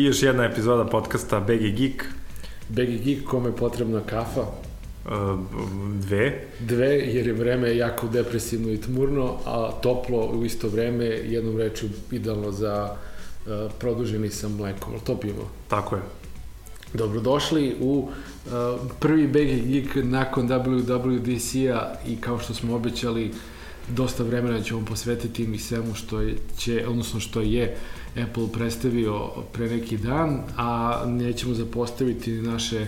I 0.00 0.04
još 0.04 0.22
jedna 0.22 0.44
epizoda 0.44 0.84
podcasta 0.84 1.40
BG 1.40 1.76
Geek. 1.76 2.04
BG 2.68 3.04
Geek, 3.04 3.24
kome 3.24 3.48
je 3.48 3.56
potrebna 3.56 4.00
kafa? 4.00 4.40
Uh, 4.40 5.40
dve. 5.94 6.44
Dve, 6.60 6.86
jer 6.86 7.26
je 7.26 7.32
vreme 7.32 7.76
jako 7.76 8.08
depresivno 8.08 8.72
i 8.72 8.80
tmurno, 8.80 9.36
a 9.44 9.70
toplo 9.82 10.26
u 10.26 10.44
isto 10.44 10.68
vreme, 10.68 11.04
jednom 11.04 11.58
reču, 11.58 11.86
idealno 12.10 12.52
za 12.52 12.90
uh, 12.90 13.52
produženi 13.78 14.30
sa 14.30 14.48
mlekom. 14.48 14.92
Ali 14.92 15.04
to 15.04 15.16
pivo? 15.16 15.50
Tako 15.68 15.96
je. 15.96 16.02
Dobrodošli 16.94 17.76
u 17.80 18.08
uh, 18.08 18.52
prvi 19.00 19.26
BG 19.26 19.68
Geek 19.68 20.04
nakon 20.04 20.48
WWDC-a 20.48 21.94
i 22.06 22.16
kao 22.16 22.38
što 22.38 22.54
smo 22.54 22.76
obećali, 22.76 23.32
dosta 23.88 24.22
vremena 24.22 24.62
ćemo 24.62 24.84
posvetiti 24.84 25.44
i 25.44 25.58
svemu 25.58 25.94
što 25.94 26.20
je, 26.20 26.36
će, 26.58 26.84
odnosno 26.88 27.20
što 27.20 27.40
je 27.40 27.76
Apple 28.16 28.52
predstavio 28.52 29.28
pre 29.52 29.70
neki 29.70 29.96
dan, 29.96 30.40
a 30.56 31.02
nećemo 31.06 31.54
zapostaviti 31.54 32.32
naše 32.32 32.86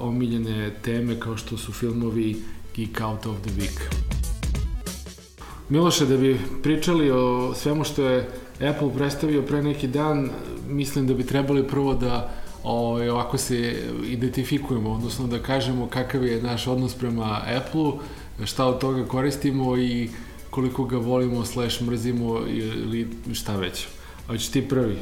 omiljene 0.00 0.70
teme 0.82 1.20
kao 1.20 1.36
što 1.36 1.56
su 1.56 1.72
filmovi 1.72 2.36
Geek 2.76 3.00
Out 3.00 3.26
of 3.26 3.36
the 3.40 3.50
Week. 3.50 3.94
Miloše, 5.68 6.06
da 6.06 6.16
bi 6.16 6.40
pričali 6.62 7.10
o 7.10 7.54
svemu 7.54 7.84
što 7.84 8.02
je 8.02 8.28
Apple 8.60 8.94
predstavio 8.94 9.42
pre 9.42 9.62
neki 9.62 9.88
dan, 9.88 10.30
mislim 10.68 11.06
da 11.06 11.14
bi 11.14 11.26
trebali 11.26 11.68
prvo 11.68 11.94
da 11.94 12.30
ovaj, 12.64 13.08
ovako 13.08 13.38
se 13.38 13.82
identifikujemo, 14.06 14.90
odnosno 14.90 15.26
da 15.26 15.38
kažemo 15.38 15.86
kakav 15.86 16.26
je 16.26 16.42
naš 16.42 16.66
odnos 16.66 16.94
prema 16.94 17.40
Apple-u, 17.56 17.98
šta 18.44 18.66
od 18.66 18.78
toga 18.78 19.04
koristimo 19.04 19.76
i 19.76 20.08
koliko 20.50 20.84
ga 20.84 20.96
volimo, 20.96 21.44
slash 21.44 21.82
mrzimo 21.82 22.38
ili 22.48 23.08
šta 23.32 23.56
već. 23.56 23.86
Hoće 24.26 24.50
ti 24.50 24.68
prvi. 24.68 24.98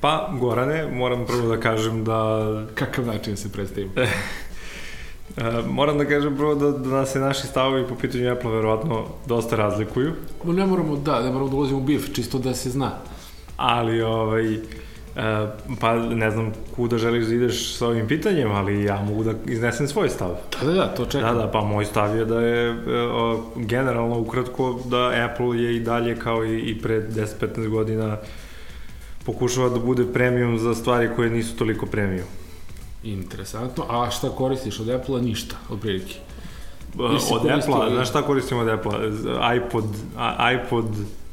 Pa, 0.00 0.30
Gorane, 0.40 0.86
moram 0.92 1.26
prvo 1.26 1.48
da 1.48 1.60
kažem 1.60 2.04
da... 2.04 2.66
Kakav 2.74 3.06
način 3.06 3.36
se 3.36 3.52
predstavim? 3.52 3.90
Uh, 3.96 5.66
moram 5.78 5.98
da 5.98 6.04
kažem 6.04 6.36
prvo 6.36 6.54
da, 6.54 6.70
da 6.70 7.06
se 7.06 7.20
naši 7.20 7.46
stavovi 7.46 7.88
po 7.88 7.94
pitanju 7.94 8.32
Apple 8.32 8.50
verovatno 8.50 9.04
dosta 9.26 9.56
razlikuju. 9.56 10.12
No 10.44 10.52
ne 10.52 10.66
moramo, 10.66 10.96
da, 10.96 11.22
ne 11.22 11.30
moramo 11.30 11.48
da 11.48 11.56
ulazimo 11.56 11.78
u 11.78 11.82
bif, 11.82 12.12
čisto 12.14 12.38
da 12.38 12.54
se 12.54 12.70
zna. 12.70 12.90
Ali, 13.56 14.02
ovaj, 14.02 14.58
pa 15.80 15.94
ne 15.94 16.30
znam 16.30 16.52
kuda 16.76 16.98
želiš 16.98 17.26
da 17.26 17.34
ideš 17.34 17.74
sa 17.74 17.86
ovim 17.86 18.08
pitanjem, 18.08 18.50
ali 18.52 18.84
ja 18.84 19.02
mogu 19.02 19.24
da 19.24 19.32
iznesem 19.46 19.88
svoj 19.88 20.08
stav. 20.08 20.36
Da, 20.60 20.66
da, 20.66 20.72
da, 20.72 20.86
to 20.86 21.06
čekam. 21.06 21.36
Da, 21.36 21.42
da, 21.42 21.50
pa 21.50 21.60
moj 21.60 21.84
stav 21.84 22.16
je 22.16 22.24
da 22.24 22.40
je 22.40 22.70
uh, 22.70 22.76
generalno 23.56 24.18
ukratko 24.18 24.80
da 24.84 25.28
Apple 25.30 25.62
je 25.62 25.76
i 25.76 25.80
dalje 25.80 26.16
kao 26.18 26.44
i, 26.44 26.60
i 26.60 26.82
pre 26.82 27.08
10-15 27.08 27.68
godina 27.68 28.16
pokušava 29.26 29.68
da 29.68 29.78
bude 29.78 30.12
premium 30.12 30.58
za 30.58 30.74
stvari 30.74 31.08
koje 31.16 31.30
nisu 31.30 31.56
toliko 31.56 31.86
premium. 31.86 32.26
Interesantno. 33.04 33.84
A 33.88 34.10
šta 34.10 34.28
koristiš 34.28 34.80
od 34.80 34.88
Apple-a? 34.88 35.20
Ništa, 35.20 35.56
od 35.70 35.80
prilike. 35.80 36.14
Od 36.98 37.46
Apple-a, 37.50 37.90
znaš 37.90 38.08
šta 38.08 38.22
koristim 38.22 38.58
od 38.58 38.68
Apple-a? 38.68 39.54
iPod, 39.54 39.84
iPod 40.54 40.86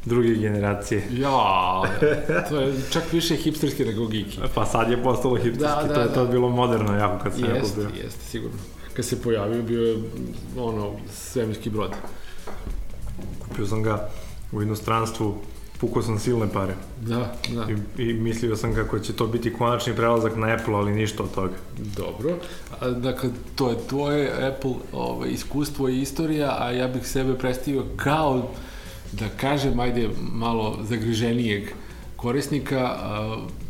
druge 0.05 0.35
generacije. 0.35 1.03
Ja, 1.11 1.81
to 2.49 2.59
je 2.59 2.73
čak 2.91 3.03
više 3.11 3.35
hipsterski 3.35 3.85
nego 3.85 4.07
geeki. 4.07 4.39
Pa 4.55 4.65
sad 4.65 4.91
je 4.91 5.03
postalo 5.03 5.35
hipsterski, 5.35 5.81
da, 5.81 5.87
da, 5.87 5.93
to 5.93 6.01
je 6.01 6.07
da. 6.07 6.13
to 6.13 6.25
bilo 6.25 6.49
moderno 6.49 6.97
jako 6.97 7.23
kad 7.23 7.33
se 7.33 7.41
Apple 7.41 7.69
bio. 7.75 8.03
Jeste, 8.03 8.25
sigurno. 8.25 8.57
Kad 8.93 9.05
se 9.05 9.21
pojavio 9.21 9.61
bio 9.61 9.81
je 9.81 9.97
ono 10.57 10.91
svemirski 11.11 11.69
brod. 11.69 11.91
Kupio 13.47 13.65
sam 13.65 13.83
ga 13.83 14.09
u 14.51 14.61
inostranstvu 14.61 15.35
pukao 15.81 16.01
sam 16.01 16.19
silne 16.19 16.47
pare. 16.53 16.75
Da, 17.01 17.33
da. 17.49 17.67
I, 17.97 18.03
I 18.03 18.13
mislio 18.13 18.55
sam 18.55 18.75
kako 18.75 18.99
će 18.99 19.13
to 19.13 19.27
biti 19.27 19.53
konačni 19.53 19.95
prelazak 19.95 20.35
na 20.35 20.47
Apple, 20.47 20.73
ali 20.73 20.93
ništa 20.93 21.23
od 21.23 21.31
toga. 21.35 21.53
Dobro. 21.97 22.37
A, 22.79 22.89
dakle, 22.89 23.29
to 23.55 23.69
je 23.69 23.75
tvoje 23.89 24.47
Apple 24.47 24.73
ovaj, 24.93 25.29
iskustvo 25.29 25.89
i 25.89 26.01
istorija, 26.01 26.57
a 26.59 26.71
ja 26.71 26.87
bih 26.87 27.07
sebe 27.07 27.37
predstavio 27.37 27.83
kao, 27.95 28.51
da 29.11 29.29
kažem, 29.29 29.79
ajde, 29.79 30.09
malo 30.31 30.79
zagriženijeg 30.83 31.63
korisnika. 32.15 32.97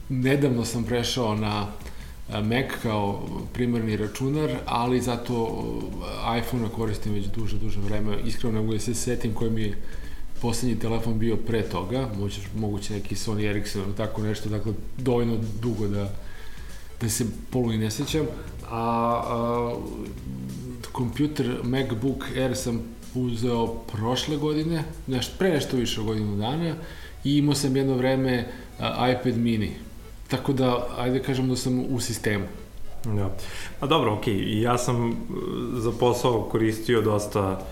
Nedavno 0.10 0.66
sam 0.66 0.84
prešao 0.84 1.36
na 1.36 1.68
Mac 2.30 2.66
kao 2.82 3.28
primarni 3.54 3.98
računar, 3.98 4.50
ali 4.66 5.02
zato 5.02 5.64
iPhone-a 6.40 6.70
koristim 6.70 7.14
već 7.14 7.26
duže, 7.26 7.58
duže 7.58 7.80
vreme. 7.80 8.18
Iskreno 8.26 8.56
ne 8.56 8.62
mogu 8.62 8.74
da 8.74 8.80
se 8.80 8.94
setim 8.94 9.34
koji 9.34 9.52
mi 9.52 9.62
je 9.62 9.78
poslednji 10.42 10.80
telefon 10.80 11.20
bio 11.20 11.36
pre 11.36 11.62
toga, 11.62 12.10
moguće, 12.18 12.42
moguće 12.56 12.94
neki 12.94 13.16
Sony 13.16 13.50
Ericsson 13.50 13.82
ili 13.82 13.96
tako 13.96 14.22
nešto, 14.22 14.50
dakle, 14.50 14.74
dovoljno 14.98 15.38
dugo 15.62 15.88
da, 15.88 16.14
da 17.02 17.10
se 17.10 17.26
polu 17.50 17.74
i 17.74 17.78
ne 17.78 17.92
sećam. 17.92 18.26
A, 18.70 18.78
a 19.28 19.76
kompjuter 20.92 21.60
MacBook 21.64 22.24
Air 22.38 22.58
sam 22.58 22.82
uzeo 23.16 23.68
prošle 23.68 24.38
godine, 24.38 24.84
nešto, 25.08 25.34
pre 25.40 25.50
nešto 25.50 25.78
više 25.78 26.00
od 26.00 26.06
godinu 26.06 26.38
dana, 26.38 26.76
i 27.24 27.38
imao 27.38 27.56
sam 27.56 27.76
jedno 27.76 27.96
vreme 27.96 28.48
a, 28.80 29.12
iPad 29.12 29.38
mini. 29.38 29.72
Tako 30.28 30.54
da, 30.54 30.88
ajde 30.98 31.24
kažem 31.24 31.50
da 31.50 31.56
sam 31.56 31.86
u 31.90 32.00
sistemu. 32.00 32.46
Da. 33.06 33.36
Pa 33.80 33.88
dobro, 33.88 34.14
okej, 34.14 34.34
okay. 34.34 34.62
ja 34.62 34.78
sam 34.78 35.10
uh, 35.10 35.16
za 35.74 35.92
posao 36.00 36.42
koristio 36.44 37.02
dosta 37.02 37.66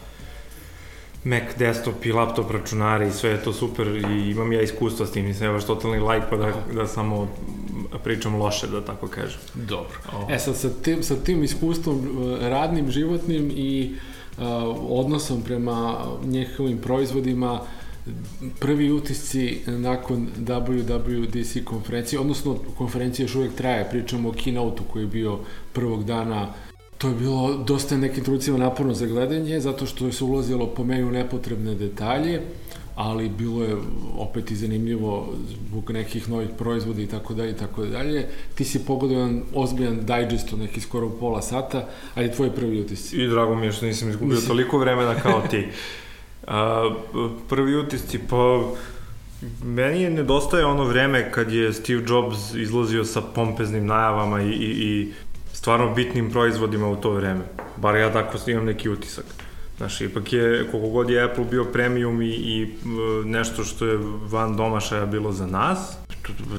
Mac 1.23 1.43
desktop 1.57 2.05
i 2.05 2.11
laptop 2.11 2.51
računare 2.51 3.07
i 3.07 3.11
sve 3.11 3.29
je 3.29 3.43
to 3.43 3.53
super 3.53 3.87
i 3.87 4.29
imam 4.31 4.53
ja 4.53 4.61
iskustva 4.61 5.05
s 5.05 5.11
tim, 5.11 5.25
nisam 5.25 5.47
ja 5.47 5.53
baš 5.53 5.65
totalni 5.65 5.99
like 5.99 6.25
pa 6.29 6.37
da, 6.37 6.53
da 6.73 6.87
samo 6.87 7.27
pričam 8.03 8.35
loše, 8.35 8.67
da 8.67 8.85
tako 8.85 9.07
kažem. 9.07 9.39
Dobro. 9.53 9.97
Oh. 10.13 10.31
E 10.31 10.39
sad, 10.39 10.55
sa 10.55 10.69
tim, 10.83 11.03
sa 11.03 11.15
tim 11.15 11.43
iskustvom 11.43 11.97
uh, 11.97 12.39
radnim, 12.41 12.91
životnim 12.91 13.51
i 13.55 13.91
uh, 13.93 14.18
odnosom 14.89 15.41
prema 15.41 15.97
njihovim 16.25 16.77
proizvodima, 16.77 17.59
prvi 18.59 18.91
utisci 18.91 19.59
nakon 19.67 20.27
WWDC 20.37 21.63
konferencije, 21.63 22.19
odnosno 22.19 22.57
konferencija 22.77 23.23
još 23.23 23.35
uvek 23.35 23.53
traje, 23.53 23.89
pričamo 23.89 24.29
o 24.29 24.33
keynote-u 24.33 24.83
koji 24.91 25.03
je 25.03 25.07
bio 25.07 25.39
prvog 25.73 26.03
dana 26.03 26.53
To 26.99 27.07
je 27.07 27.15
bilo 27.15 27.57
dosta 27.63 27.97
nekim 27.97 28.23
trucima 28.23 28.57
naporno 28.57 28.93
za 28.93 29.05
gledanje, 29.05 29.59
zato 29.59 29.85
što 29.85 30.11
se 30.11 30.23
ulazilo 30.23 30.67
po 30.67 30.83
meni 30.83 31.03
u 31.03 31.11
nepotrebne 31.11 31.75
detalje, 31.75 32.41
ali 32.99 33.29
bilo 33.29 33.63
je 33.63 33.75
opet 34.17 34.51
i 34.51 34.55
zanimljivo 34.55 35.33
zbog 35.49 35.91
nekih 35.91 36.29
novih 36.29 36.49
proizvoda 36.57 37.01
i 37.01 37.07
tako 37.07 37.33
dalje 37.33 37.51
i 37.51 37.55
tako 37.55 37.85
dalje. 37.85 38.27
Ti 38.55 38.63
si 38.63 38.85
pogodio 38.85 39.17
jedan 39.17 39.41
ozbiljan 39.53 39.99
digest 40.05 40.53
od 40.53 40.59
neki 40.59 40.81
skoro 40.81 41.09
pola 41.09 41.41
sata, 41.41 41.87
ali 42.15 42.31
tvoj 42.31 42.55
prvi 42.55 42.81
utisci. 42.81 43.15
I 43.15 43.27
drago 43.27 43.55
mi 43.55 43.65
je 43.65 43.71
što 43.71 43.85
nisam 43.85 44.09
izgubio 44.09 44.35
Nisi. 44.35 44.47
toliko 44.47 44.77
vremena 44.77 45.15
kao 45.15 45.41
ti. 45.41 45.67
A, 46.47 46.89
prvi 47.49 47.75
utisci, 47.75 48.19
pa 48.29 48.63
meni 49.63 50.01
je 50.01 50.09
nedostaje 50.09 50.65
ono 50.65 50.83
vreme 50.83 51.31
kad 51.31 51.51
je 51.51 51.73
Steve 51.73 52.03
Jobs 52.07 52.53
izlazio 52.53 53.05
sa 53.05 53.21
pompeznim 53.21 53.85
najavama 53.85 54.41
i, 54.41 54.49
i, 54.49 54.69
i 54.69 55.13
stvarno 55.53 55.93
bitnim 55.93 56.31
proizvodima 56.31 56.87
u 56.87 56.95
to 56.95 57.11
vreme. 57.11 57.41
Bar 57.77 57.95
ja 57.95 58.13
tako 58.13 58.37
imam 58.47 58.65
neki 58.65 58.89
utisak. 58.89 59.25
Znaš, 59.79 60.01
ipak 60.01 60.33
je, 60.33 60.67
koliko 60.71 60.89
god 60.89 61.09
je 61.09 61.23
Apple 61.23 61.45
bio 61.51 61.63
premium 61.63 62.21
i, 62.21 62.27
i 62.27 62.67
nešto 63.25 63.63
što 63.63 63.85
je 63.85 63.99
van 64.31 64.57
domašaja 64.57 65.05
bilo 65.05 65.31
za 65.31 65.47
nas, 65.47 65.97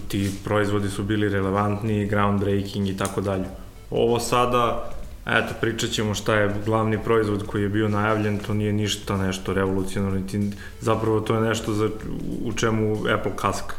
ti 0.09 0.31
proizvodi 0.45 0.89
su 0.89 1.03
bili 1.03 1.29
relevantni, 1.29 2.07
groundbreaking 2.07 2.89
i 2.89 2.97
tako 2.97 3.21
dalje. 3.21 3.45
Ovo 3.91 4.21
sada, 4.21 4.91
eto, 5.27 5.55
pričat 5.61 5.91
ćemo 5.91 6.15
šta 6.15 6.35
je 6.35 6.55
glavni 6.67 6.99
proizvod 7.05 7.47
koji 7.47 7.63
je 7.63 7.69
bio 7.69 7.89
najavljen, 7.89 8.39
to 8.39 8.55
nije 8.55 8.73
ništa 8.73 9.17
nešto 9.17 9.55
revolucionarno, 9.55 10.21
zapravo 10.81 11.21
to 11.21 11.35
je 11.35 11.41
nešto 11.41 11.73
za, 11.73 11.89
u 12.45 12.53
čemu 12.53 12.97
Apple 13.15 13.37
kaska. 13.37 13.75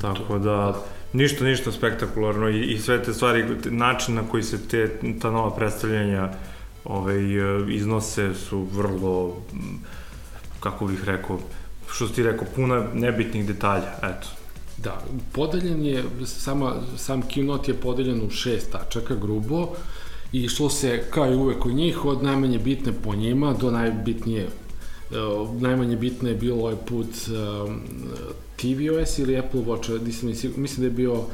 Tako 0.00 0.38
da, 0.38 0.82
ništa, 1.12 1.44
ništa 1.44 1.72
spektakularno 1.72 2.48
i, 2.48 2.62
i 2.62 2.78
sve 2.78 3.02
te 3.02 3.14
stvari, 3.14 3.44
način 3.64 4.14
na 4.14 4.22
koji 4.30 4.42
se 4.42 4.68
te, 4.68 5.00
ta 5.22 5.30
nova 5.30 5.56
predstavljanja 5.56 6.28
ovaj, 6.86 7.16
iznose 7.68 8.34
su 8.34 8.66
vrlo, 8.72 9.36
kako 10.60 10.86
bih 10.86 11.04
rekao, 11.04 11.38
što 11.92 12.08
ti 12.08 12.22
rekao, 12.22 12.46
puno 12.56 12.84
nebitnih 12.94 13.46
detalja, 13.46 13.92
eto. 14.02 14.28
Da, 14.76 15.02
podeljen 15.32 15.84
je, 15.84 16.04
sama, 16.24 16.74
sam 16.96 17.22
keynote 17.22 17.68
je 17.68 17.74
podeljen 17.74 18.22
u 18.26 18.30
šest 18.30 18.72
tačaka, 18.72 19.14
grubo, 19.14 19.68
i 20.32 20.42
išlo 20.42 20.70
se, 20.70 21.04
kao 21.10 21.32
i 21.32 21.36
uvek 21.36 21.66
od 21.66 21.72
njih, 21.72 22.04
od 22.04 22.22
najmanje 22.22 22.58
bitne 22.58 22.92
po 22.92 23.14
njima 23.14 23.52
do 23.60 23.70
najbitnije 23.70 24.48
Uh, 25.10 25.62
najmanje 25.62 25.96
bitno 25.96 26.28
je 26.28 26.34
bilo 26.34 26.60
ovaj 26.60 26.76
put 26.86 27.06
um, 27.06 27.80
tvOS 28.56 29.18
ili 29.18 29.38
Apple 29.38 29.60
Watch, 29.60 30.02
nisam 30.04 30.52
mislim 30.56 30.80
da 30.80 30.84
je 30.84 30.90
bio 30.90 31.12
uh, 31.12 31.24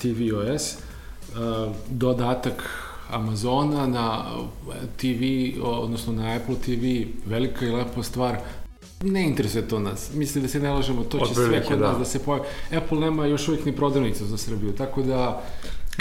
tvOS, 0.00 0.74
uh, 0.74 1.76
dodatak 1.90 2.62
Amazona 3.10 3.86
na 3.86 4.24
TV, 4.96 5.22
odnosno 5.62 6.12
na 6.12 6.36
Apple 6.36 6.54
TV, 6.56 6.84
velika 7.26 7.66
i 7.66 7.70
lepa 7.70 8.02
stvar. 8.02 8.36
Ne 9.02 9.22
interesuje 9.24 9.68
to 9.68 9.78
nas. 9.78 10.10
Mislim 10.14 10.42
da 10.42 10.48
se 10.48 10.60
ne 10.60 10.70
lažemo, 10.70 11.04
to 11.04 11.18
će 11.18 11.24
Od 11.24 11.34
sve 11.34 11.46
prilike, 11.46 11.68
kod 11.68 11.78
da. 11.78 11.88
nas 11.88 11.98
da 11.98 12.04
se 12.04 12.18
pojavi. 12.18 12.44
Apple 12.76 13.00
nema 13.00 13.26
još 13.26 13.48
uvijek 13.48 13.64
ni 13.64 13.72
prodavnicu 13.72 14.26
za 14.26 14.36
Srbiju, 14.38 14.72
tako 14.72 15.02
da... 15.02 15.42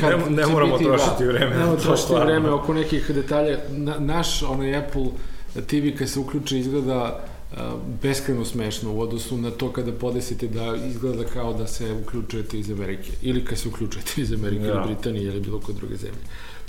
Ne- 0.01 0.29
ne 0.29 0.43
će 0.43 0.49
moramo 0.49 0.73
biti, 0.73 0.83
trošiti 0.85 1.25
vreme 1.25 1.45
na 1.45 1.51
Ne 1.51 1.57
moramo 1.57 1.75
trošiti 1.77 2.05
stvarno. 2.05 2.25
vreme 2.25 2.49
oko 2.51 2.73
nekih 2.73 3.05
detalja. 3.09 3.57
Na, 3.69 3.99
naš, 3.99 4.43
onaj 4.43 4.75
Apple 4.77 5.05
TV 5.67 5.97
kad 5.97 6.09
se 6.09 6.19
uključi 6.19 6.57
izgleda 6.59 7.19
uh, 7.51 7.57
beskreno 8.01 8.45
smešno 8.45 8.93
u 8.93 9.01
odnosu 9.01 9.37
na 9.37 9.51
to 9.51 9.71
kada 9.71 9.91
podesite 9.91 10.47
da 10.47 10.75
izgleda 10.87 11.23
kao 11.23 11.53
da 11.53 11.67
se 11.67 11.93
uključujete 11.93 12.59
iz 12.59 12.71
Amerike 12.71 13.11
ili 13.21 13.45
kad 13.45 13.57
se 13.57 13.67
uključujete 13.67 14.21
iz 14.21 14.33
Amerike 14.33 14.63
Da. 14.63 14.71
ili 14.73 14.83
Britanije 14.85 15.23
ili 15.25 15.39
bilo 15.39 15.59
koje 15.59 15.75
druge 15.75 15.95
zemlje. 15.95 16.19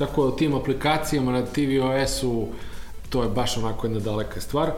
Tako 0.01 0.23
o 0.23 0.31
tim 0.31 0.55
aplikacijama 0.55 1.33
na 1.33 1.43
tvOS-u 1.47 2.49
to 3.11 3.23
je 3.23 3.29
baš 3.29 3.57
onako 3.57 3.87
jedna 3.87 4.01
daleka 4.01 4.41
stvar. 4.41 4.73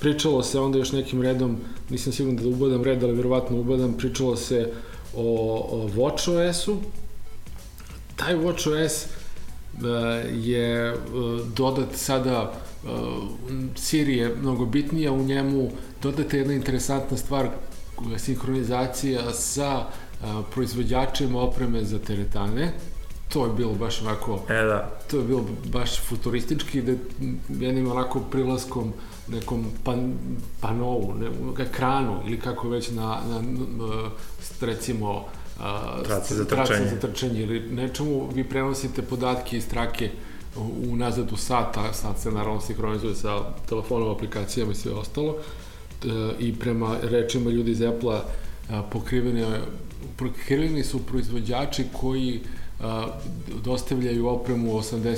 Pričalo 0.00 0.42
se 0.42 0.60
onda 0.60 0.78
još 0.78 0.92
nekim 0.92 1.22
redom, 1.22 1.56
nisam 1.90 2.12
siguran 2.12 2.36
da 2.36 2.48
ubadam 2.48 2.84
red, 2.84 3.04
ali 3.04 3.12
verovatno 3.12 3.60
ubadam, 3.60 3.94
pričalo 3.98 4.36
se 4.36 4.72
o, 5.16 5.24
o 5.70 5.88
WatchOS-u. 5.88 6.76
Taj 8.16 8.34
WatchOS 8.34 9.04
uh, 9.06 9.82
je 10.44 10.92
uh, 10.92 10.98
dodat 11.56 11.88
sada 11.94 12.52
uh, 12.84 12.90
Siri 13.76 14.16
je 14.16 14.34
mnogo 14.40 14.66
bitnija 14.66 15.12
u 15.12 15.22
njemu, 15.22 15.70
dodata 16.02 16.36
je 16.36 16.40
jedna 16.40 16.54
interesantna 16.54 17.16
stvar 17.16 17.48
sinhronizacija 18.18 19.32
sa 19.32 19.86
proizvođačima 20.54 21.40
opreme 21.40 21.84
za 21.84 21.98
teretane. 21.98 22.72
To 23.32 23.46
je 23.46 23.52
bilo 23.52 23.74
baš 23.74 24.02
onako 24.02 24.40
E 24.48 24.62
da, 24.62 24.90
to 25.10 25.16
je 25.16 25.24
bilo 25.24 25.44
baš 25.64 26.00
futuristički, 26.00 26.82
da 26.82 26.92
jednim 27.60 27.90
onako 27.90 28.20
prilaskom 28.20 28.92
nekom 29.28 29.64
pan, 29.84 30.14
panovu, 30.60 31.14
ne, 31.14 31.30
ekranu 31.64 32.20
ili 32.26 32.40
kako 32.40 32.68
već 32.68 32.90
na, 32.90 33.20
na, 33.28 33.42
na 33.78 34.10
recimo 34.60 35.24
a, 35.60 36.02
Traci 36.04 36.34
za 36.34 36.44
traci 36.44 36.72
trčanje. 36.72 36.90
za 36.90 36.96
trčanje 36.98 37.42
ili 37.42 37.60
nečemu, 37.60 38.28
vi 38.34 38.44
prenosite 38.44 39.02
podatke 39.02 39.56
iz 39.56 39.68
trake 39.68 40.10
u- 40.56 40.92
unazad 40.92 41.32
u 41.32 41.36
sat, 41.36 41.76
a 41.76 41.92
sat 41.92 42.18
se 42.18 42.30
naravno 42.30 42.60
sinhronizuje 42.60 43.14
sa 43.14 43.38
telefonom, 43.68 44.10
aplikacijama 44.10 44.72
i 44.72 44.74
sve 44.74 44.92
ostalo. 44.92 45.36
E, 46.04 46.08
I 46.38 46.54
prema 46.54 46.96
rečima 47.02 47.50
ljudi 47.50 47.70
iz 47.70 47.82
Apple-a 47.82 48.22
a, 48.70 48.82
pokrivene, 48.82 49.60
pokriveni 50.16 50.84
su 50.84 51.06
proizvođači 51.06 51.84
koji 51.92 52.40
a, 52.44 52.61
dostavljaju 53.64 54.26
opremu 54.26 54.72
80% 54.72 55.16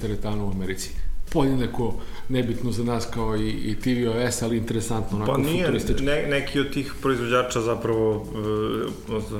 teretana 0.00 0.44
u 0.44 0.50
Americi. 0.50 0.90
Podjednako 1.32 1.94
nebitno 2.28 2.72
za 2.72 2.84
nas 2.84 3.06
kao 3.06 3.36
i, 3.36 3.48
i 3.50 3.74
tvOS, 3.74 4.42
ali 4.42 4.56
interesantno, 4.56 5.16
onako 5.16 5.32
pa 5.32 5.38
nije, 5.38 5.64
futuristički. 5.64 6.04
ne, 6.04 6.26
neki 6.30 6.60
od 6.60 6.72
tih 6.72 6.94
proizvođača 7.02 7.60
zapravo, 7.60 8.26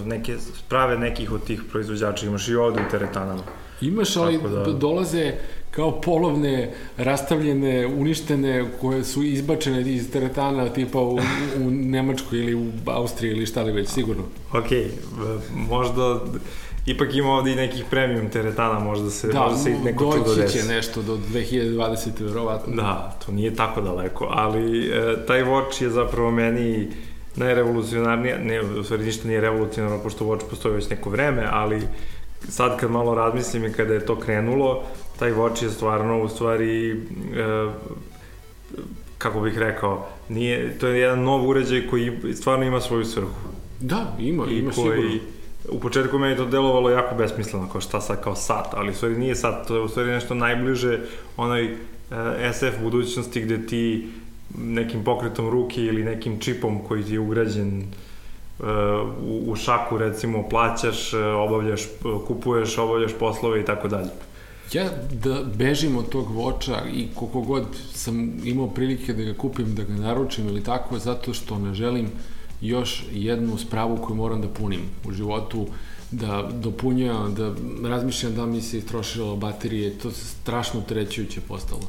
e, 0.04 0.08
neke 0.08 0.36
sprave 0.58 0.98
nekih 0.98 1.32
od 1.32 1.44
tih 1.44 1.62
proizvođača 1.70 2.26
imaš 2.26 2.48
i 2.48 2.54
ovde 2.54 2.80
u 2.80 2.90
teretanama. 2.90 3.42
Imaš, 3.80 4.16
ali 4.16 4.36
Tako 4.36 4.48
da- 4.48 4.72
dolaze 4.72 5.32
kao 5.70 6.00
polovne, 6.00 6.74
rastavljene, 6.96 7.86
uništene, 7.86 8.64
koje 8.80 9.04
su 9.04 9.22
izbačene 9.22 9.94
iz 9.94 10.10
teretana 10.10 10.68
tipa 10.68 11.00
u, 11.00 11.14
u 11.60 11.70
Nemačkoj 11.70 12.38
ili 12.38 12.54
u 12.54 12.66
Austriji 12.86 13.30
ili 13.30 13.46
šta 13.46 13.62
li 13.62 13.72
već, 13.72 13.88
sigurno. 13.88 14.22
Ok, 14.52 14.72
e, 14.72 14.88
možda 15.54 16.20
ipak 16.86 17.14
ima 17.14 17.28
ovde 17.32 17.52
i 17.52 17.56
nekih 17.56 17.84
premium 17.90 18.30
teretana, 18.30 18.78
možda 18.78 19.10
se, 19.10 19.28
Da, 19.28 19.40
možda 19.40 19.58
se 19.58 19.70
i 19.70 19.74
neko 19.74 20.12
čudo 20.12 20.24
doći 20.24 20.40
desi. 20.40 20.58
će 20.58 20.64
nešto 20.64 21.02
do 21.02 21.18
2020. 21.32 22.08
verovatno. 22.20 22.76
Da, 22.76 23.16
to 23.26 23.32
nije 23.32 23.54
tako 23.54 23.80
daleko, 23.80 24.26
ali 24.30 24.86
e, 24.88 25.26
taj 25.26 25.42
Watch 25.44 25.82
je 25.82 25.90
zapravo 25.90 26.30
meni 26.30 26.88
najrevolucionarnija, 27.36 28.38
ne, 28.38 28.60
u 28.60 28.84
stvari 28.84 29.04
ništa 29.04 29.28
nije 29.28 29.40
revolucionarno, 29.40 29.98
pošto 29.98 30.24
Watch 30.24 30.42
postoji 30.50 30.74
već 30.74 30.90
neko 30.90 31.10
vreme, 31.10 31.48
ali 31.50 31.82
sad 32.48 32.80
kad 32.80 32.90
malo 32.90 33.14
razmislim 33.14 33.64
i 33.64 33.72
kada 33.72 33.94
je 33.94 34.06
to 34.06 34.16
krenulo, 34.20 34.82
taj 35.18 35.32
Watch 35.32 35.62
je 35.62 35.70
stvarno 35.70 36.22
u 36.22 36.28
stvari, 36.28 36.90
e, 36.90 36.96
kako 39.18 39.40
bih 39.40 39.58
rekao, 39.58 40.06
nije, 40.28 40.78
to 40.78 40.86
je 40.86 41.00
jedan 41.00 41.22
nov 41.22 41.48
uređaj 41.48 41.86
koji 41.86 42.12
stvarno 42.34 42.64
ima 42.64 42.80
svoju 42.80 43.04
svrhu. 43.04 43.30
Da, 43.80 44.16
ima, 44.18 44.44
I 44.50 44.58
ima 44.58 44.72
koji, 44.72 45.00
sigurno. 45.00 45.20
U 45.70 45.80
početku 45.80 46.18
meni 46.18 46.36
to 46.36 46.44
delovalo 46.46 46.90
jako 46.90 47.14
besmisleno, 47.14 47.68
kao 47.72 47.80
šta 47.80 48.00
sad 48.00 48.22
kao 48.22 48.34
sat, 48.34 48.66
ali 48.74 48.90
u 48.90 48.94
stvari 48.94 49.18
nije 49.18 49.34
sat, 49.34 49.68
to 49.68 49.76
je 49.76 49.82
u 49.82 49.88
stvari 49.88 50.10
nešto 50.10 50.34
najbliže 50.34 50.98
onoj 51.36 51.64
e, 51.64 52.52
SF 52.52 52.82
budućnosti 52.82 53.40
gde 53.40 53.66
ti 53.66 54.08
nekim 54.58 55.04
pokretom 55.04 55.50
ruke 55.50 55.82
ili 55.82 56.04
nekim 56.04 56.40
čipom 56.40 56.78
koji 56.88 57.04
ti 57.04 57.12
je 57.12 57.20
ugrađen 57.20 57.80
e, 57.80 57.84
u, 59.22 59.52
u 59.52 59.56
šaku 59.56 59.98
recimo 59.98 60.48
plaćaš, 60.48 61.14
e, 61.14 61.24
obavljaš, 61.24 61.82
kupuješ, 62.26 62.78
obavljaš 62.78 63.12
poslove 63.18 63.60
i 63.60 63.64
tako 63.64 63.88
dalje. 63.88 64.10
Ja 64.72 64.84
da 65.12 65.42
bežim 65.58 65.96
od 65.96 66.08
tog 66.08 66.30
voča 66.30 66.82
i 66.94 67.08
koliko 67.14 67.40
god 67.40 67.64
sam 67.94 68.40
imao 68.44 68.66
prilike 68.66 69.12
da 69.12 69.22
ga 69.22 69.34
kupim, 69.34 69.74
da 69.74 69.82
ga 69.82 69.92
naručim 69.92 70.48
ili 70.48 70.64
tako, 70.64 70.98
zato 70.98 71.34
što 71.34 71.58
ne 71.58 71.74
želim 71.74 72.10
još 72.60 73.04
jednu 73.12 73.58
spravu 73.58 73.96
koju 73.96 74.16
moram 74.16 74.42
da 74.42 74.48
punim 74.48 74.80
u 75.08 75.12
životu, 75.12 75.66
da 76.10 76.50
dopunjujem, 76.52 77.34
da 77.34 77.54
razmišljam 77.88 78.34
da 78.34 78.46
mi 78.46 78.60
se 78.60 78.78
istrošilo 78.78 79.36
baterije, 79.36 79.98
to 79.98 80.08
je 80.08 80.14
strašno 80.14 80.80
trećujuće 80.80 81.40
postalo. 81.40 81.82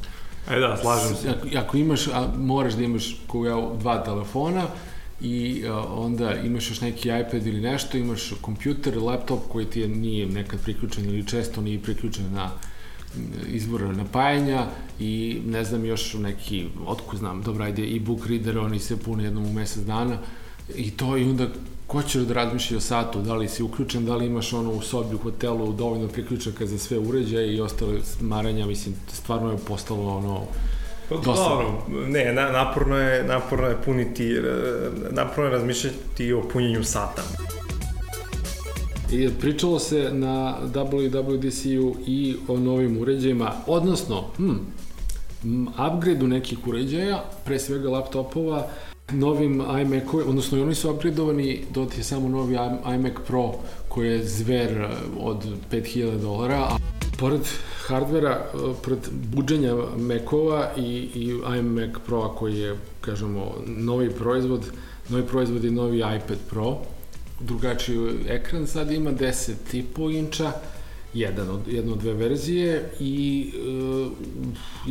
E 0.50 0.58
da, 0.58 0.76
slažem 0.76 1.16
se. 1.16 1.28
Ako, 1.28 1.48
ako 1.58 1.76
imaš, 1.76 2.08
a 2.08 2.28
moraš 2.38 2.74
da 2.74 2.82
imaš 2.82 3.16
kao 3.30 3.44
ja, 3.44 3.78
dva 3.80 4.04
telefona 4.04 4.66
i 5.20 5.64
a, 5.68 5.84
onda 5.94 6.34
imaš 6.34 6.70
još 6.70 6.80
neki 6.80 7.08
iPad 7.08 7.46
ili 7.46 7.60
nešto, 7.60 7.96
imaš 7.96 8.32
kompjuter, 8.40 8.98
laptop 8.98 9.40
koji 9.48 9.66
ti 9.66 9.80
je, 9.80 9.88
nije 9.88 10.26
nekad 10.26 10.60
priključen 10.62 11.04
ili 11.04 11.26
često 11.26 11.60
nije 11.60 11.82
priključen 11.82 12.24
na 12.34 12.50
m, 13.16 13.30
izvor 13.48 13.96
napajanja 13.96 14.66
i 15.00 15.40
ne 15.46 15.64
znam 15.64 15.84
još 15.84 16.14
neki, 16.14 16.66
otko 16.86 17.16
znam, 17.16 17.42
dobro 17.42 17.64
ajde 17.64 17.82
e-book 17.82 18.26
reader, 18.26 18.58
oni 18.58 18.78
se 18.78 18.96
pune 18.96 19.24
jednom 19.24 19.46
u 19.46 19.52
mesec 19.52 19.82
dana 19.82 20.18
i 20.76 20.90
to 20.90 21.16
i 21.16 21.24
onda 21.24 21.46
ko 21.86 22.02
ćeš 22.02 22.22
da 22.22 22.34
razmišlja 22.34 22.76
o 22.76 22.80
satu, 22.80 23.22
da 23.22 23.34
li 23.34 23.48
si 23.48 23.62
uključen, 23.62 24.06
da 24.06 24.16
li 24.16 24.26
imaš 24.26 24.52
ono 24.52 24.70
u 24.72 24.82
sobi 24.82 25.14
u 25.14 25.18
hotelu 25.18 25.72
dovoljno 25.72 26.08
priključaka 26.08 26.66
za 26.66 26.78
sve 26.78 26.98
uređaje 26.98 27.54
i 27.54 27.60
ostale 27.60 28.02
smaranja, 28.02 28.66
mislim, 28.66 28.94
stvarno 29.12 29.50
je 29.50 29.58
postalo 29.58 30.16
ono, 30.16 30.40
Pa 31.08 31.16
Dosta. 31.16 31.48
dobro, 31.48 31.82
ne, 32.08 32.32
na, 32.32 32.50
naporno 32.50 32.96
je, 32.96 33.24
naporno 33.24 33.66
je 33.66 33.76
puniti, 33.84 34.32
e, 34.32 34.42
naporno 35.10 35.44
je 35.44 35.50
razmišljati 35.50 36.32
o 36.32 36.42
punjenju 36.52 36.84
sata. 36.84 37.22
I 39.12 39.28
pričalo 39.40 39.78
se 39.78 40.10
na 40.12 40.56
WWDC-u 40.74 41.96
i 42.06 42.36
o 42.48 42.56
novim 42.56 42.98
uređajima, 43.00 43.52
odnosno, 43.66 44.24
hm, 44.36 44.56
upgrade-u 45.68 46.26
nekih 46.26 46.58
uređaja, 46.66 47.24
pre 47.44 47.58
svega 47.58 47.90
laptopova, 47.90 48.68
novim 49.12 49.54
iMac-ovima, 49.54 50.28
odnosno 50.28 50.58
i 50.58 50.62
oni 50.62 50.74
su 50.74 50.90
upgradeovani, 50.90 51.64
dot 51.74 51.98
je 51.98 52.04
samo 52.04 52.28
novi 52.28 52.56
iMac 52.94 53.12
Pro 53.26 53.52
koji 53.88 54.08
je 54.08 54.24
zver 54.24 54.70
eh, 54.70 54.88
od 55.18 55.46
5000 55.72 56.20
dolara, 56.20 56.58
a 56.58 56.76
pored 57.18 57.40
hardvera, 57.86 58.46
eh, 58.54 58.58
pored 58.84 58.98
buđenja 59.34 59.74
Mac-ova 59.96 60.70
i, 60.76 61.08
i 61.14 61.34
iMac 61.58 61.90
Pro 62.06 62.28
koji 62.28 62.58
je, 62.58 62.76
kažemo, 63.00 63.54
novi 63.66 64.10
proizvod, 64.10 64.72
novi 65.08 65.26
proizvod 65.26 65.64
je 65.64 65.70
novi 65.70 65.98
iPad 65.98 66.38
Pro, 66.50 66.78
drugačiji 67.40 67.98
ekran 68.28 68.66
sad 68.66 68.92
ima 68.92 69.10
10,5 69.10 70.18
inča, 70.18 70.52
jedan 71.14 71.50
od, 71.50 71.60
jedno 71.68 71.92
od 71.92 71.98
dve 71.98 72.12
verzije 72.12 72.90
i 73.00 73.46
e, 73.54 74.10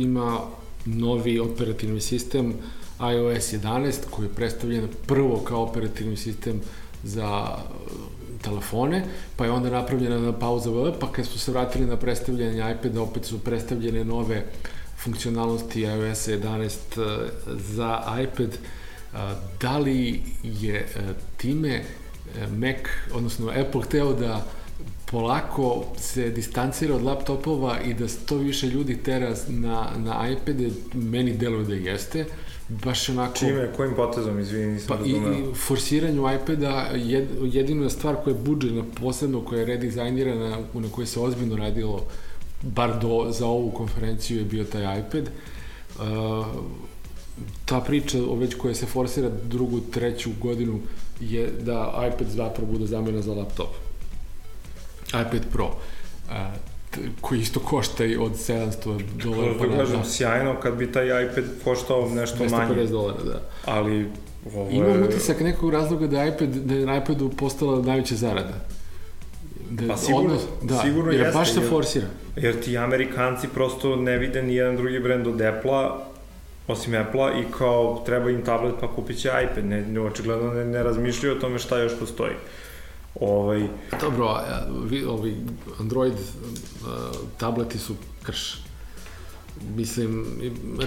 ima 0.02 0.40
novi 0.84 1.38
operativni 1.38 2.00
sistem 2.00 2.54
iOS 3.10 3.52
11 3.52 3.92
koji 4.10 4.26
je 4.26 4.34
predstavljen 4.34 4.88
prvo 5.06 5.38
kao 5.38 5.62
operativni 5.62 6.16
sistem 6.16 6.60
za 7.02 7.48
e, 7.48 7.62
telefone, 8.42 9.04
pa 9.36 9.44
je 9.44 9.50
onda 9.50 9.70
napravljena 9.70 10.18
na 10.18 10.32
pauza 10.32 10.70
VV, 10.70 10.98
pa 11.00 11.12
kad 11.12 11.26
su 11.26 11.38
se 11.38 11.52
vratili 11.52 11.86
na 11.86 11.96
predstavljanje 11.96 12.74
iPada, 12.76 13.02
opet 13.02 13.24
su 13.24 13.38
predstavljene 13.38 14.04
nove 14.04 14.44
funkcionalnosti 15.02 15.80
iOS 15.80 16.28
11 16.28 16.64
e, 16.66 17.28
za 17.46 18.02
iPad. 18.22 18.50
A, 19.14 19.34
Da 19.60 19.78
li 19.78 20.22
je 20.42 20.74
e, 20.74 20.86
time 21.36 21.74
e, 21.74 21.82
Mac, 22.46 22.76
odnosno 23.14 23.48
Apple 23.48 23.82
hteo 23.82 24.12
da 24.12 24.46
polako 25.12 25.84
se 25.98 26.30
distancira 26.30 26.94
od 26.94 27.02
laptopova 27.02 27.80
i 27.80 27.94
da 27.94 28.08
što 28.08 28.36
više 28.36 28.66
ljudi 28.66 28.96
tera 28.96 29.34
na, 29.48 29.90
na 29.96 30.28
iPade, 30.30 30.70
meni 30.94 31.36
deluje 31.36 31.64
da 31.64 31.90
jeste. 31.90 32.24
Baš 32.68 33.08
onako... 33.08 33.38
Čime, 33.38 33.72
kojim 33.76 33.94
potezom, 33.96 34.40
izvini, 34.40 34.72
nisam 34.72 34.88
Pa 34.88 35.04
i, 35.04 35.12
razumeo. 35.12 35.32
i 35.32 35.54
forsiranju 35.54 36.34
iPada 36.34 36.90
jed, 36.94 37.28
jedina 37.42 37.90
stvar 37.90 38.16
koja 38.24 38.34
je 38.34 38.40
budžena 38.40 38.84
posebno, 39.00 39.40
koja 39.40 39.60
je 39.60 39.66
redizajnirana, 39.66 40.58
na 40.74 40.88
kojoj 40.92 41.06
se 41.06 41.20
ozbiljno 41.20 41.56
radilo, 41.56 42.06
bar 42.62 42.98
do, 43.00 43.26
za 43.30 43.46
ovu 43.46 43.70
konferenciju 43.70 44.38
je 44.38 44.44
bio 44.44 44.64
taj 44.64 45.00
iPad. 45.00 45.28
Uh, 45.98 46.46
ta 47.64 47.80
priča 47.80 48.18
o 48.18 48.34
već 48.34 48.54
koja 48.54 48.74
se 48.74 48.86
forsira 48.86 49.30
drugu, 49.44 49.80
treću 49.80 50.30
godinu 50.40 50.80
je 51.20 51.50
da 51.60 52.08
iPad 52.14 52.28
zapravo 52.28 52.72
bude 52.72 52.86
zamena 52.86 53.22
za 53.22 53.32
laptop. 53.32 53.68
iPad 55.08 55.42
Pro. 55.52 55.70
A, 56.30 56.50
koji 57.20 57.40
isto 57.40 57.60
košta 57.60 58.04
i 58.04 58.16
od 58.16 58.32
700 58.32 59.00
dolara. 59.24 59.52
Pa 59.58 59.66
da 59.66 59.76
kažem, 59.76 60.04
sjajno 60.04 60.60
kad 60.60 60.74
bi 60.74 60.92
taj 60.92 61.24
iPad 61.24 61.44
koštao 61.64 62.08
nešto 62.08 62.44
manje. 62.44 62.74
250 62.74 62.90
dolara, 62.90 63.22
da. 63.24 63.40
Ali 63.64 64.06
ovo 64.54 64.68
je... 64.70 64.76
Imam 64.76 65.02
utisak 65.02 65.40
nekog 65.40 65.70
razloga 65.72 66.06
da, 66.06 66.24
iPad, 66.24 66.48
da 66.48 66.74
je 66.74 66.86
na 66.86 66.96
iPadu 66.96 67.28
postala 67.28 67.82
najveća 67.82 68.14
zarada. 68.14 68.54
Da, 69.70 69.88
Pa 69.88 69.96
sigurno- 69.96 70.18
odnos, 70.26 70.42
da, 70.62 70.78
sigurno 70.82 71.12
jer 71.12 71.20
jeste, 71.20 71.38
baš 71.38 71.52
se 71.54 71.60
forsira. 71.60 72.06
Jer 72.36 72.60
ti 72.60 72.78
Amerikanci 72.78 73.48
prosto 73.48 73.96
ne 73.96 74.18
vide 74.18 74.42
ni 74.42 74.54
jedan 74.54 74.76
drugi 74.76 75.00
brend 75.00 75.26
od 75.26 75.40
Apple-a, 75.40 75.98
osim 76.68 76.94
Apple-a, 76.94 77.40
i 77.40 77.44
kao 77.58 78.02
treba 78.06 78.30
im 78.30 78.42
tablet 78.42 78.74
pa 78.80 78.94
kupit 78.94 79.18
će 79.18 79.28
iPad. 79.44 79.64
Ne, 79.64 79.86
ne, 79.86 80.00
očigledno 80.00 80.54
ne, 80.54 80.64
ne 80.64 80.82
razmišljaju 80.82 81.36
o 81.36 81.40
tome 81.40 81.58
šta 81.58 81.78
još 81.78 81.98
postoji. 81.98 82.32
Ovaj, 83.20 83.68
Dobro, 84.00 84.40
ovi 85.08 85.36
Android 85.80 86.14
tableti 87.38 87.78
su 87.78 87.94
krš. 88.22 88.62
Mislim, 89.76 90.26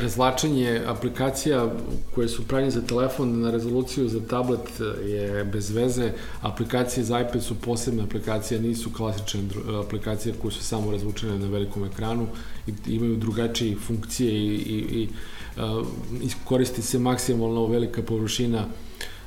razlačenje 0.02 0.82
aplikacija 0.88 1.72
koje 2.16 2.28
su 2.28 2.48
pravljene 2.48 2.72
za 2.72 2.82
telefon 2.82 3.40
na 3.40 3.52
rezoluciju 3.52 4.10
za 4.10 4.20
tablet 4.20 4.80
je 5.06 5.44
bez 5.44 5.72
veze. 5.72 6.12
Aplikacije 6.42 7.04
za 7.04 7.22
iPad 7.22 7.44
su 7.44 7.56
posebne 7.56 8.04
aplikacije, 8.04 8.60
nisu 8.60 8.90
klasične 8.94 9.42
dru- 9.42 9.86
aplikacije 9.86 10.36
koje 10.42 10.52
su 10.52 10.64
samo 10.64 10.92
razvučene 10.92 11.40
na 11.40 11.48
velikom 11.48 11.86
ekranu 11.86 12.28
i 12.68 12.72
imaju 12.88 13.16
drugačije 13.16 13.78
funkcije 13.88 14.34
i, 14.34 14.56
i, 14.56 15.02
i 15.02 15.10
a, 15.58 15.84
iskoristi 16.22 16.82
se 16.82 17.00
maksimalno 17.00 17.68
velika 17.68 18.02
površina 18.02 18.66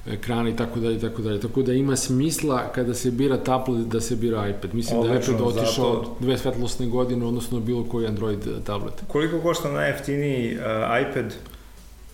ekrana 0.08 0.48
i 0.48 0.56
tako 0.56 0.80
dalje 0.80 0.96
i 0.96 1.00
tako 1.00 1.22
dalje. 1.22 1.40
Tako 1.40 1.62
da 1.62 1.72
ima 1.72 1.96
smisla 1.96 2.72
kada 2.72 2.94
se 2.94 3.10
bira 3.10 3.36
tablet 3.36 3.86
da 3.86 4.00
se 4.00 4.16
bira 4.16 4.48
iPad. 4.48 4.74
Mislim 4.74 5.00
da 5.00 5.06
je 5.06 5.12
Odlično, 5.12 5.34
iPad 5.34 5.46
otišao 5.48 5.94
zato- 5.94 6.16
dve 6.20 6.38
svetlosne 6.38 6.86
godine 6.86 7.26
odnosno 7.26 7.60
bilo 7.60 7.84
koji 7.84 8.06
Android 8.06 8.38
tablet. 8.64 8.94
koliko 9.08 9.40
košta 9.40 9.72
najjeftiniji 9.72 10.56
uh, 10.56 10.62
iPad? 11.02 11.34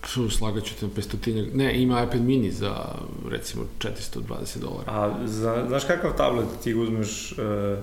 Šu, 0.05 0.29
slagaću 0.29 0.73
te 0.79 0.85
na 0.85 0.91
500 0.91 1.55
Ne, 1.55 1.81
ima 1.81 2.03
iPad 2.03 2.21
mini 2.21 2.51
za 2.51 2.75
recimo 3.29 3.63
420 3.79 4.19
dolara. 4.59 4.83
A 4.87 5.25
za, 5.25 5.65
znaš 5.67 5.83
kakav 5.85 6.17
tablet 6.17 6.45
ti 6.63 6.73
uzmeš 6.75 7.31
uh, 7.31 7.37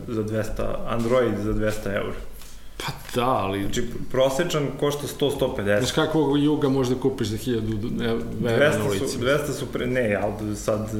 za 0.08 0.24
200, 0.24 0.44
Android 0.86 1.38
za 1.38 1.52
200 1.52 1.70
eur? 1.96 2.12
Da, 3.14 3.26
ali... 3.26 3.62
Znači, 3.62 3.84
prosečan 4.10 4.66
košta 4.80 5.06
100-150. 5.06 5.78
Znaš 5.78 5.92
kakvog 5.92 6.42
juga 6.42 6.68
možda 6.68 6.94
kupiš 6.94 7.28
za 7.28 7.36
1000 7.36 8.00
ne, 8.00 8.14
vera 8.40 8.70
na 8.70 8.84
200 8.84 8.88
ulici? 8.88 9.08
su, 9.08 9.18
200 9.18 9.52
su 9.52 9.66
pre, 9.66 9.86
ne, 9.86 10.18
ali 10.22 10.56
sad, 10.56 10.90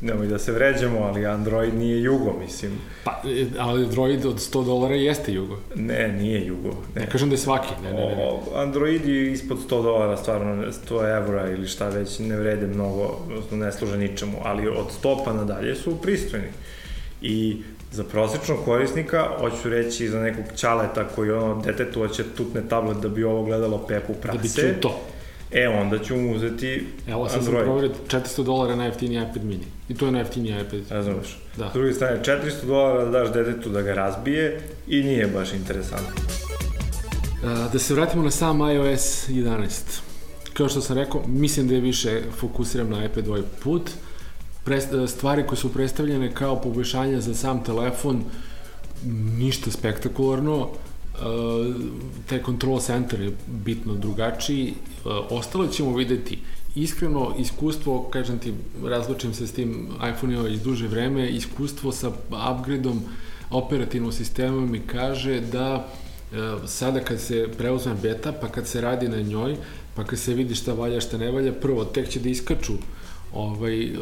nemoj 0.00 0.26
da 0.26 0.38
se 0.38 0.52
vređamo, 0.52 0.98
ali 0.98 1.26
Android 1.26 1.74
nije 1.74 2.02
Jugo, 2.02 2.34
mislim. 2.40 2.72
Pa, 3.04 3.22
ali 3.58 3.84
Android 3.84 4.26
od 4.26 4.36
100 4.36 4.64
dolara 4.64 4.94
jeste 4.94 5.32
jugo. 5.32 5.58
Ne, 5.74 6.12
nije 6.12 6.46
Jugo. 6.46 6.68
Ne. 6.94 7.00
Ne 7.00 7.10
kažem 7.10 7.28
da 7.28 7.34
je 7.34 7.38
svaki, 7.38 7.74
ne, 7.82 7.92
ne, 7.92 8.16
ne. 8.16 8.38
Android 8.54 9.06
je 9.06 9.32
ispod 9.32 9.58
100 9.58 9.82
dolara, 9.82 10.16
stvarno 10.16 10.64
100 10.88 11.16
evra 11.16 11.50
ili 11.50 11.68
šta 11.68 11.88
već 11.88 12.18
ne 12.18 12.36
vrede 12.36 12.66
mnogo, 12.66 13.18
odnosno 13.28 13.56
ne 13.56 13.72
služe 13.72 13.98
ničemu, 13.98 14.38
ali 14.44 14.68
od 14.68 14.86
100 15.02 15.24
pa 15.24 15.32
nadalje 15.32 15.74
su 15.74 15.96
pristojni. 16.02 16.48
I 17.22 17.62
za 17.92 18.04
prosječnog 18.04 18.58
korisnika, 18.64 19.28
hoću 19.38 19.68
reći 19.68 20.08
za 20.08 20.20
nekog 20.20 20.44
ćaleta 20.56 21.04
koji 21.06 21.30
ono 21.30 21.62
detetu 21.62 22.00
hoće 22.00 22.24
tutne 22.36 22.62
tablet 22.68 22.98
da 22.98 23.08
bi 23.08 23.24
ovo 23.24 23.44
gledalo 23.44 23.78
Pepu 23.78 24.12
Da 24.14 24.32
bi 24.32 24.38
prase, 24.38 24.60
čuo 24.62 24.70
to. 24.82 25.00
e 25.52 25.68
onda 25.68 25.98
ću 25.98 26.16
mu 26.16 26.34
uzeti 26.34 26.86
Evo, 27.08 27.28
sad 27.28 27.32
sam 27.34 27.46
Android. 27.46 27.64
proverio 27.64 27.90
400 28.08 28.44
dolara 28.44 28.76
najjeftiniji 28.76 29.18
iPad 29.20 29.44
mini. 29.44 29.64
I 29.88 29.94
to 29.94 30.06
je 30.06 30.12
najjeftiniji 30.12 30.52
iPad. 30.52 30.80
Razumeš? 30.90 31.38
Da. 31.56 31.70
S 31.70 31.72
druge 31.72 31.92
strane, 31.92 32.20
400 32.20 32.40
dolara 32.64 33.04
da 33.04 33.10
daš 33.10 33.32
detetu 33.32 33.68
da 33.68 33.82
ga 33.82 33.94
razbije 33.94 34.60
i 34.88 35.02
nije 35.02 35.26
baš 35.26 35.52
interesantno. 35.52 36.22
A, 37.44 37.68
Da 37.72 37.78
se 37.78 37.94
vratimo 37.94 38.22
na 38.22 38.30
sam 38.30 38.60
iOS 38.60 39.28
11. 39.28 39.68
Kao 40.52 40.68
što 40.68 40.80
sam 40.80 40.96
rekao, 40.96 41.22
mislim 41.26 41.68
da 41.68 41.74
je 41.74 41.80
više 41.80 42.20
fokusiram 42.32 42.90
na 42.90 43.04
iPad 43.04 43.28
ovaj 43.28 43.42
put. 43.62 43.82
Pre- 43.82 43.90
stvari 45.08 45.46
koje 45.46 45.56
su 45.56 45.72
predstavljene 45.72 46.34
kao 46.34 46.60
poboljšanja 46.60 47.20
za 47.20 47.34
sam 47.34 47.64
telefon, 47.64 48.24
ništa 49.38 49.70
spektakularno. 49.70 50.68
E, 50.68 51.20
taj 52.26 52.42
control 52.42 52.80
center 52.80 53.20
je 53.20 53.36
bitno 53.46 53.94
drugačiji. 53.94 54.68
E, 54.68 54.74
ostalo 55.30 55.66
ćemo 55.66 55.96
videti. 55.96 56.38
Iskreno, 56.74 57.34
iskustvo, 57.38 58.02
kažem 58.02 58.38
ti, 58.38 58.54
razlučim 58.84 59.34
se 59.34 59.46
s 59.46 59.52
tim 59.52 59.88
iPhone-ima 60.12 60.48
iz 60.48 60.62
duže 60.62 60.88
vreme, 60.88 61.28
iskustvo 61.30 61.92
sa 61.92 62.10
upgradeom 62.52 63.02
operativnog 63.50 64.14
sistema 64.14 64.60
mi 64.60 64.80
kaže 64.80 65.40
da 65.40 65.86
e, 66.32 66.36
sada 66.66 67.00
kad 67.00 67.20
se 67.20 67.48
preuzme 67.58 67.94
beta, 68.02 68.32
pa 68.32 68.48
kad 68.48 68.66
se 68.66 68.80
radi 68.80 69.08
na 69.08 69.20
njoj, 69.20 69.56
pa 69.94 70.04
kad 70.04 70.18
se 70.18 70.34
vidi 70.34 70.54
šta 70.54 70.72
valja, 70.72 71.00
šta 71.00 71.18
ne 71.18 71.30
valja, 71.30 71.52
prvo, 71.52 71.84
tek 71.84 72.08
će 72.08 72.20
da 72.20 72.28
iskaču 72.28 72.72
ovaj, 73.34 73.82
e, 73.82 73.96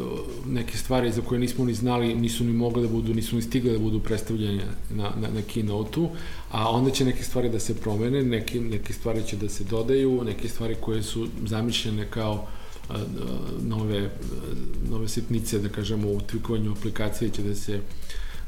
neke 0.47 0.77
stvari 0.77 1.11
za 1.11 1.21
koje 1.21 1.39
nismo 1.39 1.65
ni 1.65 1.73
znali, 1.73 2.15
nisu 2.15 2.43
ni 2.43 2.53
mogle 2.53 2.81
da 2.81 2.87
budu, 2.87 3.13
nisu 3.13 3.35
ni 3.35 3.41
stigle 3.41 3.71
da 3.71 3.79
budu 3.79 3.99
predstavljene 3.99 4.63
na, 4.89 5.03
na, 5.03 5.27
na 5.27 5.41
keynote-u, 5.53 6.09
a 6.51 6.69
onda 6.69 6.91
će 6.91 7.05
neke 7.05 7.23
stvari 7.23 7.49
da 7.49 7.59
se 7.59 7.75
promene, 7.75 8.23
neke, 8.23 8.61
neke 8.61 8.93
stvari 8.93 9.23
će 9.27 9.37
da 9.37 9.49
se 9.49 9.63
dodaju, 9.63 10.23
neke 10.23 10.49
stvari 10.49 10.75
koje 10.81 11.03
su 11.03 11.27
zamišljene 11.45 12.07
kao 12.09 12.47
a, 12.89 12.93
a, 12.93 13.05
nove, 13.61 14.09
nove 14.89 15.07
sitnice, 15.07 15.59
da 15.59 15.69
kažemo, 15.69 16.11
u 16.11 16.21
tvikovanju 16.21 16.71
aplikacije 16.71 17.29
će 17.29 17.43
da 17.43 17.55
se 17.55 17.79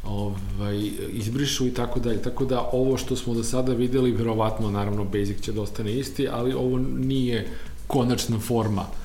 ovaj, 0.04 0.92
izbrišu 1.12 1.68
i 1.68 1.74
tako 1.74 2.00
dalje. 2.00 2.22
Tako 2.22 2.46
da 2.46 2.70
ovo 2.74 2.98
što 2.98 3.16
smo 3.16 3.34
do 3.34 3.44
sada 3.44 3.74
videli, 3.74 4.12
verovatno, 4.12 4.72
naravno, 4.72 5.04
Basic 5.04 5.42
će 5.42 5.52
da 5.52 5.62
ostane 5.62 5.94
isti, 6.00 6.28
ali 6.28 6.54
ovo 6.54 6.78
nije 6.98 7.48
konačna 7.88 8.40
forma 8.40 9.01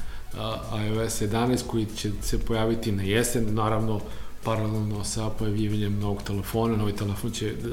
iOS 0.86 1.22
11 1.22 1.62
koji 1.66 1.86
će 1.96 2.10
se 2.22 2.38
pojaviti 2.38 2.92
na 2.92 3.02
jesen, 3.02 3.54
naravno 3.54 4.00
paralelno 4.44 5.04
sa 5.04 5.30
pojavljivanjem 5.30 5.98
novog 5.98 6.22
telefona, 6.22 6.76
novi 6.76 6.92
telefon 6.92 7.30
će 7.30 7.52
d- 7.52 7.72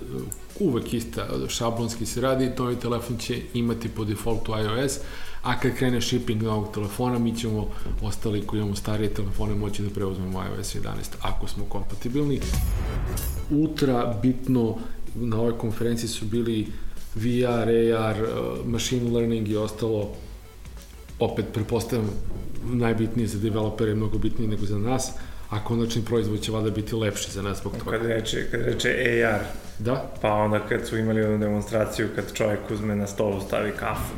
uvek 0.59 0.93
ista, 0.93 1.27
šablonski 1.49 2.05
se 2.05 2.21
radi, 2.21 2.51
novi 2.57 2.75
telefon 2.75 3.17
će 3.17 3.41
imati 3.53 3.89
po 3.89 4.05
defaultu 4.05 4.51
iOS, 4.51 4.99
a 5.43 5.59
kad 5.59 5.75
krene 5.75 6.01
shipping 6.01 6.43
novog 6.43 6.73
telefona, 6.73 7.19
mi 7.19 7.35
ćemo 7.37 7.67
ostali 8.01 8.41
koji 8.47 8.59
imamo 8.59 8.75
starije 8.75 9.13
telefone 9.13 9.55
moći 9.55 9.81
da 9.81 9.89
preuzmemo 9.89 10.43
iOS 10.43 10.75
11, 10.75 10.83
ako 11.21 11.47
smo 11.47 11.65
kompatibilni. 11.65 12.39
Ultra 13.51 14.19
bitno 14.21 14.77
na 15.15 15.39
ovoj 15.39 15.57
konferenciji 15.57 16.09
su 16.09 16.25
bili 16.25 16.67
VR, 17.15 17.95
AR, 17.97 18.23
uh, 18.23 18.65
machine 18.65 19.11
learning 19.11 19.49
i 19.49 19.55
ostalo 19.57 20.11
opet 21.23 21.45
prepostavljam 21.53 22.09
najbitnije 22.65 23.27
za 23.27 23.39
developere 23.39 23.91
je 23.91 23.95
mnogo 23.95 24.17
bitnije 24.17 24.49
nego 24.49 24.65
za 24.65 24.77
nas, 24.77 25.11
a 25.49 25.63
konačni 25.63 26.01
proizvod 26.05 26.41
će 26.41 26.51
vada 26.51 26.69
biti 26.69 26.95
lepši 26.95 27.31
za 27.31 27.41
nas 27.41 27.59
zbog 27.59 27.73
toga. 27.77 27.97
Kad 27.97 28.05
reče, 28.05 28.47
kad 28.51 28.61
reče 28.61 28.89
AR, 29.25 29.39
Da? 29.79 30.11
pa 30.21 30.33
onda 30.33 30.59
kad 30.59 30.87
su 30.87 30.97
imali 30.97 31.23
onu 31.23 31.37
demonstraciju 31.37 32.07
kad 32.15 32.33
čovjek 32.33 32.59
uzme 32.71 32.95
na 32.95 33.07
stolu 33.07 33.41
stavi 33.41 33.71
kafu. 33.71 34.13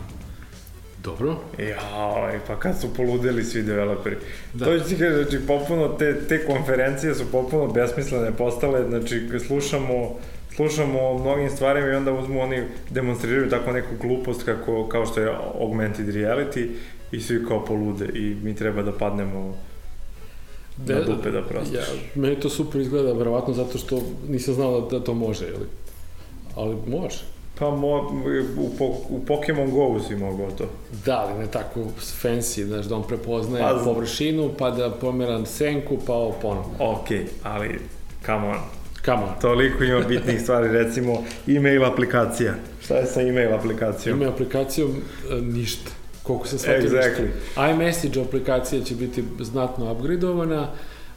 Dobro. 1.04 1.36
Jao, 1.58 2.32
pa 2.48 2.60
kad 2.60 2.82
su 2.82 2.94
poludeli 2.94 3.44
svi 3.44 3.64
developeri. 3.64 4.18
Da. 4.54 4.66
To 4.66 4.80
ću 4.80 4.86
ti 4.90 4.98
kažem, 4.98 5.24
znači, 5.24 5.48
popuno, 5.48 5.88
te, 5.88 6.28
te 6.28 6.46
konferencije 6.46 7.16
su 7.16 7.32
popuno 7.32 7.68
besmislene 7.68 8.32
postale, 8.32 8.90
znači, 8.90 9.30
slušamo, 9.48 10.16
slušamo 10.56 11.00
o 11.10 11.20
mnogim 11.20 11.50
stvarima 11.50 11.88
i 11.88 11.96
onda 11.96 12.14
uzmu 12.14 12.42
oni, 12.42 12.64
demonstriraju 12.90 13.50
tako 13.50 13.72
neku 13.72 13.96
glupost 14.02 14.44
kako, 14.44 14.88
kao 14.88 15.06
što 15.06 15.22
je 15.22 15.36
augmented 15.60 16.08
reality 16.08 16.70
i 17.12 17.22
svi 17.22 17.46
kao 17.48 17.66
polude 17.66 18.06
i 18.06 18.36
mi 18.44 18.56
treba 18.56 18.82
da 18.82 18.92
padnemo 18.92 19.56
na 20.86 21.02
dupe 21.02 21.32
da 21.32 21.42
prostiš. 21.42 21.76
Ja, 21.76 21.84
meni 22.16 22.40
to 22.40 22.50
super 22.50 22.82
izgleda, 22.82 23.14
verovatno 23.14 23.54
zato 23.54 23.78
što 23.78 24.02
nisam 24.30 24.54
znao 24.54 24.82
da, 24.82 25.00
da 25.00 25.04
to 25.06 25.14
može, 25.14 25.48
ili? 25.48 25.68
Ali 26.56 26.76
može. 26.88 27.18
Pa 27.60 27.70
mo, 27.70 27.98
u, 28.58 28.70
po, 28.78 28.86
u 28.86 29.26
Pokemon 29.28 29.72
Go 29.72 30.00
si 30.08 30.16
mogao 30.16 30.52
to. 30.52 30.66
Da, 31.06 31.26
ali 31.28 31.40
ne 31.40 31.48
tako 31.48 31.80
fancy, 32.22 32.66
znaš, 32.66 32.86
da 32.86 32.96
on 32.96 33.08
prepoznaje 33.08 33.64
Pa, 33.64 33.82
površinu, 33.84 34.52
pa 34.58 34.72
da 34.72 34.92
pomera 34.92 35.46
senku, 35.46 35.98
pa 36.08 36.14
ovo 36.14 36.36
ponovno. 36.42 36.74
Ok, 36.80 37.08
ali, 37.44 37.80
come 38.26 38.48
on, 38.48 38.60
Come 39.06 39.24
on. 39.24 39.30
toliko 39.42 39.84
ima 39.84 40.00
bitnih 40.00 40.42
stvari, 40.42 40.68
recimo 40.68 41.24
email 41.48 41.86
aplikacija. 41.86 42.54
Šta 42.84 42.96
je 42.96 43.06
sa 43.06 43.22
email 43.22 43.54
aplikacijom? 43.54 44.22
Ima 44.22 44.32
aplikacijom 44.32 44.90
e, 45.32 45.42
ništa. 45.42 45.92
Koliko 46.28 46.48
sam 46.48 46.60
shvatio 46.60 46.90
Exactly. 46.90 47.28
iMessage 47.72 48.22
aplikacija 48.22 48.84
će 48.84 48.96
biti 48.96 49.24
znatno 49.40 49.92
upgradeovana. 49.92 50.68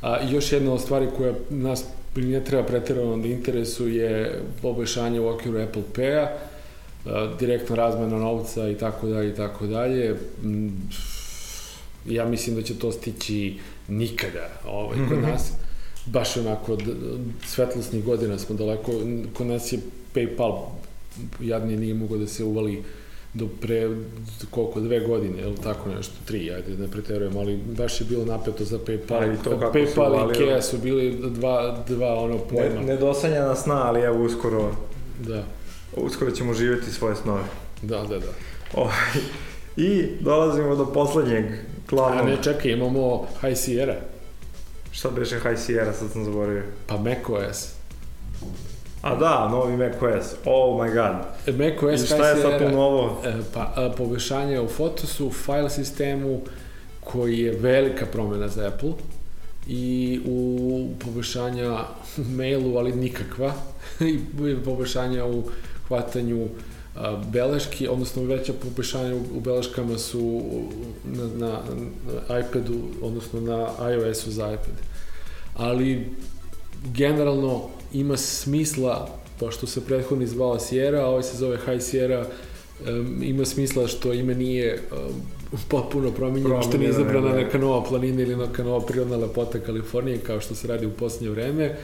A, 0.02 0.18
još 0.30 0.52
jedna 0.52 0.72
od 0.72 0.80
stvari 0.80 1.06
koja 1.16 1.32
nas 1.50 1.84
ne 2.16 2.44
treba 2.44 2.62
pretjerano 2.62 3.16
da 3.16 3.28
interesuje 3.28 4.40
poboljšanje 4.62 5.20
u 5.20 5.28
okviru 5.28 5.58
Apple 5.60 5.82
Pay-a. 5.94 6.28
direktna 7.38 7.76
razmena 7.76 8.18
novca 8.18 8.68
i 8.68 8.74
tako 8.74 9.06
dalje 9.06 9.28
i 9.28 9.34
tako 9.34 9.66
dalje. 9.66 10.14
Mm, 10.42 10.68
Ja 12.08 12.24
mislim 12.24 12.56
da 12.56 12.62
će 12.62 12.74
to 12.78 12.92
stići 12.92 13.58
nikada 13.88 14.48
ovaj, 14.66 14.98
kod 15.08 15.18
nas. 15.22 15.52
Baš 16.06 16.36
onako, 16.36 16.72
od 16.72 16.82
svetlosnih 17.46 18.04
godina 18.04 18.38
smo 18.38 18.56
daleko. 18.56 18.92
Kod 19.34 19.46
nas 19.46 19.72
je 19.72 19.78
PayPal 20.14 20.58
jadni 21.40 21.76
nije 21.76 21.94
mogao 21.94 22.18
da 22.18 22.26
se 22.26 22.44
uvali 22.44 22.82
do 23.34 23.48
pre, 23.60 23.90
koliko, 24.50 24.80
dve 24.80 25.00
godine, 25.00 25.42
ili 25.42 25.56
tako 25.56 25.88
nešto, 25.88 26.14
tri, 26.24 26.50
ajde, 26.52 26.76
da 26.76 26.82
ne 26.82 26.90
preterujem, 26.90 27.36
ali 27.36 27.56
baš 27.56 28.00
je 28.00 28.06
bilo 28.06 28.24
napeto 28.24 28.64
za 28.64 28.78
PayPal. 28.78 29.22
Ali 29.22 29.36
to 29.44 29.58
kako 29.60 29.78
PayPal 29.78 30.30
i 30.30 30.38
Kea 30.38 30.62
su 30.62 30.78
bili 30.78 31.18
dva, 31.30 31.84
dva 31.88 32.14
ono 32.14 32.38
pojma. 32.38 32.80
Ne, 32.80 32.86
nedosanjana 32.86 33.54
sna, 33.54 33.86
ali 33.86 34.00
evo 34.00 34.24
uskoro, 34.24 34.70
Da, 35.20 35.42
uskoro 35.96 36.30
ćemo 36.30 36.54
živjeti 36.54 36.90
svoje 36.90 37.16
snove. 37.16 37.42
da, 37.82 37.98
da, 37.98 38.18
da. 38.18 38.32
Ovaj, 38.74 38.94
I 39.76 40.06
dolazimo 40.20 40.76
do 40.76 40.86
poslednjeg 40.86 41.44
A 41.44 41.56
glavnog. 41.88 42.26
ne, 42.26 42.36
čekaj, 42.42 42.70
imamo 42.70 43.26
High 43.40 43.56
Sierra, 43.56 43.96
Šta 44.90 45.10
beše 45.10 45.36
High 45.40 45.58
Sierra, 45.58 45.92
sad 45.92 46.10
sam 46.10 46.24
zaboravio. 46.24 46.62
pa 46.86 46.96
macOS. 46.96 47.77
A 49.02 49.14
da, 49.14 49.48
novi 49.48 49.76
macOS. 49.76 50.34
Oh 50.44 50.80
my 50.80 50.94
god. 50.94 51.14
macOS 51.58 52.02
I 52.02 52.06
šta 52.06 52.28
je 52.28 52.42
sad 52.42 52.58
tu 52.58 52.68
novo? 52.68 53.22
e, 53.24 53.32
pa, 53.54 53.72
a, 53.76 53.92
poboljšanje 53.96 54.60
u 54.60 54.68
Photosu, 54.68 55.30
file 55.30 55.70
sistemu, 55.70 56.40
koji 57.04 57.38
je 57.38 57.52
velika 57.52 58.06
promena 58.06 58.48
za 58.48 58.66
Apple, 58.66 58.92
i 59.66 60.20
u 60.26 60.88
poboljšanja 61.04 61.84
u 62.18 62.22
mailu, 62.36 62.76
ali 62.76 62.92
nikakva, 62.92 63.52
i 64.00 64.18
poboljšanja 64.64 65.26
u 65.26 65.42
hvatanju 65.88 66.48
beleški, 67.32 67.88
odnosno 67.88 68.22
veća 68.22 68.52
poboljšanja 68.52 69.14
u, 69.14 69.20
u 69.36 69.40
beleškama 69.40 69.98
su 69.98 70.42
na, 71.04 71.26
na, 71.26 71.58
na 72.28 72.38
iPadu, 72.38 72.80
odnosno 73.02 73.40
na 73.40 73.90
iOS-u 73.92 74.30
za 74.30 74.52
iPad. 74.52 74.74
Ali 75.56 76.08
generalno 76.84 77.68
ima 77.92 78.16
smisla, 78.16 79.08
pošto 79.40 79.66
se 79.66 79.84
prethodni 79.84 80.26
zvala 80.26 80.58
Sierra, 80.58 81.00
a 81.00 81.06
ovaj 81.06 81.22
se 81.22 81.36
zove 81.36 81.58
High 81.66 81.82
Sierra, 81.82 82.26
um, 82.88 83.22
ima 83.22 83.44
smisla 83.44 83.86
što 83.86 84.12
ime 84.12 84.34
nije 84.34 84.82
um, 84.92 85.22
potpuno 85.68 86.10
promenjeno, 86.10 86.62
što 86.62 86.78
nije 86.78 86.90
izabrana 86.90 87.28
da. 87.28 87.36
neka 87.36 87.58
nova 87.58 87.84
planina 87.84 88.22
ili 88.22 88.36
neka 88.36 88.62
nova 88.64 88.86
prirodna 88.86 89.16
lepota 89.16 89.60
Kalifornije, 89.60 90.18
kao 90.18 90.40
što 90.40 90.54
se 90.54 90.68
radi 90.68 90.86
u 90.86 90.90
posljednje 90.90 91.30
vreme, 91.30 91.76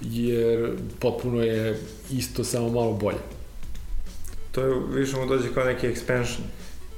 jer 0.00 0.70
potpuno 0.98 1.42
je 1.42 1.80
isto, 2.12 2.44
samo 2.44 2.68
malo 2.68 2.92
bolje. 2.92 3.18
To 4.52 4.60
je, 4.60 4.74
više 4.94 5.16
mu 5.16 5.26
dođe 5.26 5.48
kao 5.54 5.64
neki 5.64 5.86
expansion. 5.86 6.40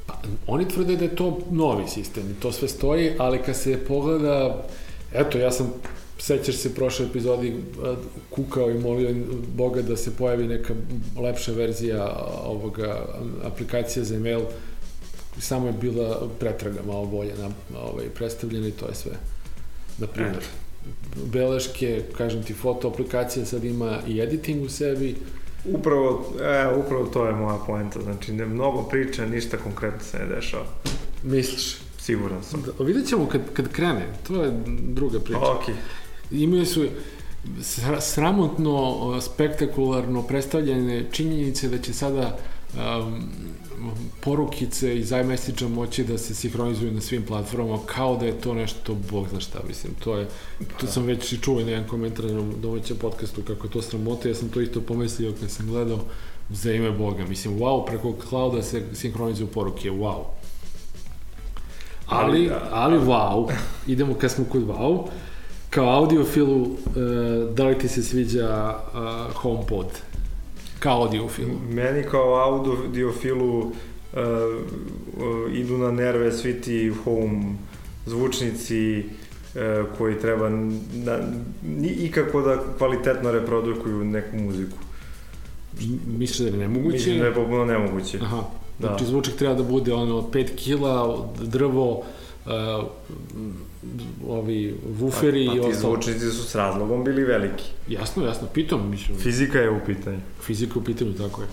Pa, 0.06 0.14
oni 0.46 0.68
tvrde 0.68 0.96
da 0.96 1.04
je 1.04 1.16
to 1.16 1.38
novi 1.50 1.88
sistem 1.88 2.22
i 2.30 2.40
to 2.40 2.52
sve 2.52 2.68
stoji, 2.68 3.12
ali 3.18 3.38
kad 3.38 3.56
se 3.56 3.78
pogleda, 3.88 4.64
eto, 5.12 5.38
ja 5.38 5.50
sam, 5.50 5.72
sećaš 6.18 6.56
se 6.56 6.74
prošle 6.74 7.06
epizodi, 7.06 7.56
kukao 8.30 8.70
i 8.70 8.78
molio 8.78 9.14
Boga 9.54 9.82
da 9.82 9.96
se 9.96 10.16
pojavi 10.16 10.46
neka 10.46 10.74
lepša 11.22 11.52
verzija 11.52 12.28
ovoga 12.44 13.06
aplikacije 13.44 14.04
za 14.04 14.14
email, 14.14 14.40
samo 15.40 15.66
je 15.66 15.72
bila 15.72 16.28
pretraga 16.38 16.80
malo 16.86 17.06
bolje 17.06 17.34
na, 17.38 17.50
ovaj, 17.80 18.04
predstavljena 18.14 18.68
i 18.68 18.72
to 18.72 18.88
je 18.88 18.94
sve. 18.94 19.12
Na 19.98 20.06
primjer, 20.06 20.44
beleške, 21.32 22.02
kažem 22.16 22.42
ti, 22.42 22.54
foto 22.54 22.88
aplikacija 22.88 23.46
sad 23.46 23.64
ima 23.64 23.98
i 24.06 24.20
editing 24.20 24.62
u 24.64 24.68
sebi, 24.68 25.14
Upravo, 25.64 26.32
e, 26.40 26.74
upravo 26.76 27.06
to 27.06 27.26
je 27.26 27.32
moja 27.32 27.58
poenta. 27.66 28.00
Znači, 28.00 28.32
ne 28.32 28.46
mnogo 28.46 28.82
priča, 28.82 29.26
ništa 29.26 29.56
konkretno 29.56 30.00
se 30.00 30.18
ne 30.18 30.26
dešava. 30.26 30.64
misliš? 31.22 31.76
Siguran 31.98 32.42
sam. 32.42 32.62
Da, 32.62 32.84
vidjet 32.84 33.08
ćemo 33.08 33.26
kad, 33.26 33.40
kad 33.52 33.68
krene, 33.68 34.06
to 34.26 34.42
je 34.42 34.52
druga 34.78 35.20
priča. 35.20 35.40
Ok. 35.40 35.64
Imaju 36.30 36.66
su 36.66 36.86
sra- 37.60 38.00
sramotno 38.00 39.20
spektakularno 39.20 40.22
predstavljene 40.22 41.04
činjenice 41.12 41.68
da 41.68 41.78
će 41.78 41.92
sada 41.92 42.38
um, 42.74 43.22
porukice 44.20 44.98
iz 44.98 45.12
iMessage-a 45.12 45.68
moći 45.68 46.04
da 46.04 46.18
se 46.18 46.34
sinhronizuju 46.34 46.92
na 46.92 47.00
svim 47.00 47.22
platformama 47.22 47.78
kao 47.86 48.16
da 48.16 48.26
je 48.26 48.40
to 48.40 48.54
nešto, 48.54 48.94
bog 49.10 49.28
zna 49.28 49.40
šta, 49.40 49.58
mislim, 49.68 49.92
to 50.04 50.16
je, 50.16 50.28
to 50.80 50.86
sam 50.86 51.02
već 51.02 51.32
i 51.32 51.38
čuo 51.38 51.60
na 51.60 51.70
jedan 51.70 51.88
komentar 51.88 52.24
na 52.24 52.42
domaćem 52.62 52.96
podcastu 52.96 53.42
kako 53.46 53.66
je 53.66 53.70
to 53.70 53.82
sramota, 53.82 54.28
ja 54.28 54.34
sam 54.34 54.48
to 54.48 54.60
isto 54.60 54.80
pomislio 54.80 55.34
kad 55.40 55.50
sam 55.50 55.66
gledao 55.66 55.98
za 56.50 56.72
ime 56.72 56.90
Boga, 56.90 57.24
mislim, 57.24 57.58
wow, 57.58 57.86
preko 57.86 58.14
clouda 58.28 58.62
se 58.62 58.82
sinhronizuju 58.92 59.46
poruke, 59.46 59.90
wow. 59.90 60.24
Ali, 62.06 62.50
ali 62.70 62.98
wow, 62.98 63.52
idemo 63.86 64.14
kad 64.14 64.30
smo 64.30 64.44
kod 64.44 64.62
wow, 64.62 65.08
kao 65.70 65.90
audiofilu, 65.90 66.62
uh, 66.62 66.76
da 67.54 67.64
li 67.64 67.78
ti 67.78 67.88
se 67.88 68.02
sviđa 68.02 68.76
uh, 68.94 69.34
HomePod? 69.34 69.86
Kao 70.78 71.02
audiofilu. 71.02 71.50
Meni 71.70 72.02
kao 72.02 72.34
audiofilu 72.34 73.58
uh, 73.58 73.72
uh, 74.16 75.54
idu 75.54 75.78
na 75.78 75.90
nerve 75.90 76.32
svi 76.32 76.60
ti 76.60 76.92
home 77.04 77.42
zvučnici 78.06 78.98
uh, 79.04 79.98
koji 79.98 80.20
treba 80.20 80.48
na, 80.48 81.18
ni, 81.62 81.88
ikako 81.88 82.40
da 82.40 82.56
kvalitetno 82.78 83.32
reprodukuju 83.32 84.04
neku 84.04 84.36
muziku. 84.36 84.78
Misliš 86.06 86.38
da 86.38 86.56
je 86.56 86.68
nemoguće? 86.68 86.92
Mislim 86.96 87.18
da 87.18 87.26
je 87.26 87.34
potpuno 87.34 87.64
nemoguće. 87.64 88.18
Aha, 88.22 88.42
Da. 88.78 88.88
znači 88.88 89.04
zvučak 89.04 89.34
treba 89.34 89.54
da 89.54 89.62
bude 89.62 89.92
ono 89.94 90.22
5 90.22 90.54
kila, 90.56 91.28
drvo, 91.42 92.02
uh, 92.46 92.52
ovi 94.28 94.74
wuferi 95.00 95.46
pa, 95.46 95.54
i 95.54 95.58
pa 95.58 95.64
ti 95.64 95.70
ostalo. 95.70 95.94
zvučnici 95.94 96.30
su 96.30 96.42
s 96.42 96.54
razlogom 96.54 97.04
bili 97.04 97.24
veliki. 97.24 97.64
Jasno, 97.88 98.24
jasno, 98.24 98.48
pitam, 98.54 98.90
mislim, 98.90 99.18
Fizika 99.18 99.58
je 99.58 99.70
u 99.70 99.80
pitanju. 99.86 100.20
fizika 100.42 100.78
u 100.78 100.84
pitanju, 100.84 101.12
tako 101.12 101.42
je. 101.42 101.48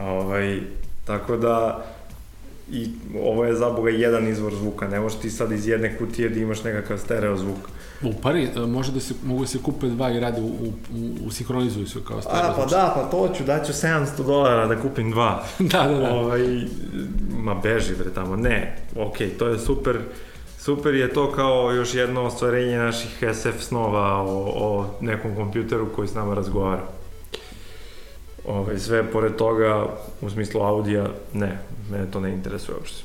Ovaj, 0.00 0.60
tako 1.04 1.36
da 1.36 1.84
i 2.70 2.88
ovo 3.22 3.44
je 3.44 3.54
za 3.54 3.70
boga 3.70 3.90
jedan 3.90 4.28
izvor 4.28 4.54
zvuka, 4.54 4.88
ne 4.88 5.00
možeš 5.00 5.18
ti 5.18 5.30
sad 5.30 5.52
iz 5.52 5.66
jedne 5.68 5.98
kutije 5.98 6.28
da 6.28 6.40
imaš 6.40 6.64
nekakav 6.64 6.98
stereo 6.98 7.36
zvuk. 7.36 7.58
U 8.02 8.12
pari, 8.22 8.48
uh, 8.56 8.68
može 8.68 8.92
da 8.92 9.00
se, 9.00 9.14
mogu 9.24 9.40
da 9.40 9.46
se 9.46 9.58
kupe 9.62 9.86
dva 9.86 10.10
i 10.10 10.20
rade 10.20 10.40
u, 10.40 10.46
u, 10.46 10.72
u, 11.26 11.30
sinhronizuju 11.30 11.86
se 11.86 11.98
kao 12.08 12.20
stereo 12.22 12.50
A, 12.50 12.54
pa 12.56 12.66
da, 12.66 12.92
pa 12.94 13.10
to 13.10 13.34
ću, 13.36 13.44
daću 13.44 13.72
700 13.72 14.26
dolara 14.26 14.66
da 14.66 14.80
kupim 14.80 15.10
dva. 15.10 15.44
da, 15.72 15.82
da, 15.82 15.98
da. 15.98 16.10
Ovaj, 16.10 16.40
ma 17.38 17.54
beži 17.54 17.94
bre 17.94 18.10
tamo, 18.14 18.36
ne, 18.36 18.76
okej, 18.96 19.28
to 19.28 19.48
je 19.48 19.58
super, 19.58 20.00
super 20.64 20.94
je 20.94 21.12
to 21.12 21.32
kao 21.32 21.72
još 21.72 21.94
jedno 21.94 22.22
ostvarenje 22.22 22.78
naših 22.78 23.24
SF 23.34 23.62
snova 23.62 24.22
o, 24.22 24.52
o 24.56 24.86
nekom 25.00 25.34
kompjuteru 25.36 25.88
koji 25.96 26.08
s 26.08 26.14
nama 26.14 26.34
razgovara. 26.34 26.82
Ovaj, 28.48 28.78
sve 28.78 29.10
pored 29.10 29.36
toga, 29.36 29.86
u 30.20 30.30
smislu 30.30 30.60
audija, 30.62 31.06
ne, 31.32 31.58
mene 31.90 32.10
to 32.10 32.20
ne 32.20 32.32
interesuje 32.32 32.76
uopšte. 32.76 33.02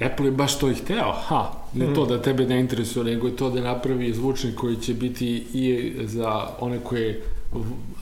Apple 0.00 0.26
je 0.26 0.32
baš 0.32 0.58
to 0.58 0.70
i 0.70 0.74
hteo, 0.74 1.12
ha, 1.12 1.52
ne 1.74 1.84
Mhm. 1.84 1.94
to 1.94 2.06
da 2.06 2.22
tebe 2.22 2.46
ne 2.46 2.60
interesuje, 2.60 3.04
nego 3.04 3.26
je 3.26 3.36
to 3.36 3.50
da 3.50 3.60
napravi 3.60 4.12
zvučnik 4.12 4.54
koji 4.54 4.76
će 4.76 4.94
biti 4.94 5.46
i 5.52 5.94
za 6.06 6.46
one 6.60 6.78
koje 6.84 7.22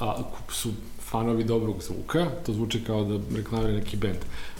a, 0.00 0.16
su 0.48 0.68
fanovi 1.10 1.44
dobrog 1.44 1.82
zvuka, 1.82 2.26
to 2.46 2.52
zvuči 2.52 2.84
kao 2.84 3.04
da 3.04 3.18
reklamira 3.36 3.72
neki 3.72 3.96
bend. 3.96 4.18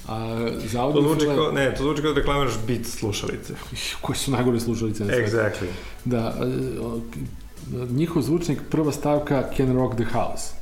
A 0.08 0.48
za 0.66 0.78
To 0.78 0.84
audio 0.84 1.02
zvuči 1.02 1.26
kao, 1.26 1.52
ne, 1.52 1.74
to 1.74 1.82
zvuči 1.82 2.02
kao 2.02 2.12
da 2.12 2.20
reklamiraš 2.20 2.54
bit 2.66 2.86
slušalice. 2.86 3.54
koji 4.00 4.16
su 4.16 4.30
najgore 4.30 4.60
slušalice 4.60 5.04
na 5.04 5.12
svetu. 5.14 5.36
Exactly. 5.36 5.66
Da, 6.04 6.34
e, 6.42 7.86
njihov 7.90 8.22
zvučnik, 8.22 8.58
prva 8.70 8.92
stavka 8.92 9.44
Can 9.56 9.76
Rock 9.76 9.94
the 9.94 10.04
House. 10.04 10.54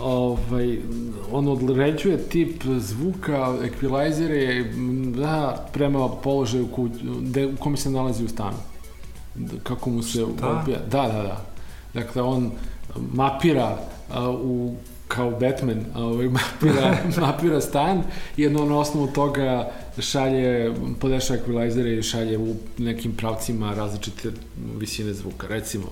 Ovaj, 0.00 0.78
on 1.32 1.48
određuje 1.48 2.18
tip 2.28 2.62
zvuka, 2.78 3.56
ekvilajzere, 3.64 4.56
m, 4.56 5.12
da, 5.12 5.68
prema 5.72 6.08
položaju 6.08 6.66
ku, 6.66 6.88
de, 7.20 7.46
u 7.46 7.56
kome 7.56 7.76
se 7.76 7.90
nalazi 7.90 8.24
u 8.24 8.28
stanu. 8.28 8.56
Kako 9.62 9.90
mu 9.90 10.02
se 10.02 10.26
Šta? 10.36 10.48
odbija. 10.48 10.78
Da, 10.90 11.02
da, 11.02 11.22
da. 11.22 11.44
Dakle, 11.94 12.22
on 12.22 12.50
mapira 13.12 13.78
a, 14.10 14.30
u 14.30 14.74
kao 15.08 15.30
Batman, 15.30 15.84
ovaj, 15.94 16.28
mapira, 16.38 16.98
mapira 17.20 17.60
stan 17.60 18.02
i 18.36 18.42
jedno 18.42 18.64
na 18.64 18.78
osnovu 18.78 19.06
toga 19.06 19.70
šalje, 19.98 20.74
podešava 21.00 21.40
ekvilajzere 21.40 21.94
i 21.98 22.02
šalje 22.02 22.38
u 22.38 22.54
nekim 22.78 23.12
pravcima 23.12 23.74
različite 23.74 24.32
visine 24.78 25.14
zvuka. 25.14 25.46
Recimo, 25.46 25.84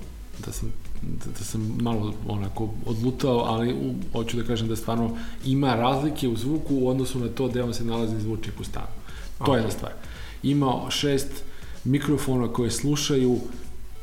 da 0.46 0.52
sam 0.52 0.72
da, 1.02 1.30
da 1.38 1.44
sam 1.44 1.76
malo 1.80 2.14
onako 2.28 2.68
odlutao, 2.86 3.38
ali 3.38 3.72
u, 3.72 3.94
hoću 4.12 4.36
da 4.36 4.44
kažem 4.44 4.68
da 4.68 4.76
stvarno 4.76 5.16
ima 5.44 5.74
razlike 5.74 6.28
u 6.28 6.36
zvuku 6.36 6.74
u 6.74 6.88
odnosu 6.88 7.18
na 7.18 7.28
to 7.28 7.48
gde 7.48 7.62
on 7.62 7.74
se 7.74 7.84
nalazi 7.84 8.20
zvučnik 8.20 8.60
u 8.60 8.64
stanu. 8.64 8.86
To 9.44 9.54
je 9.54 9.58
jedna 9.58 9.70
stvar. 9.70 9.92
Ima 10.42 10.90
šest 10.90 11.30
mikrofona 11.84 12.48
koje 12.52 12.70
slušaju 12.70 13.38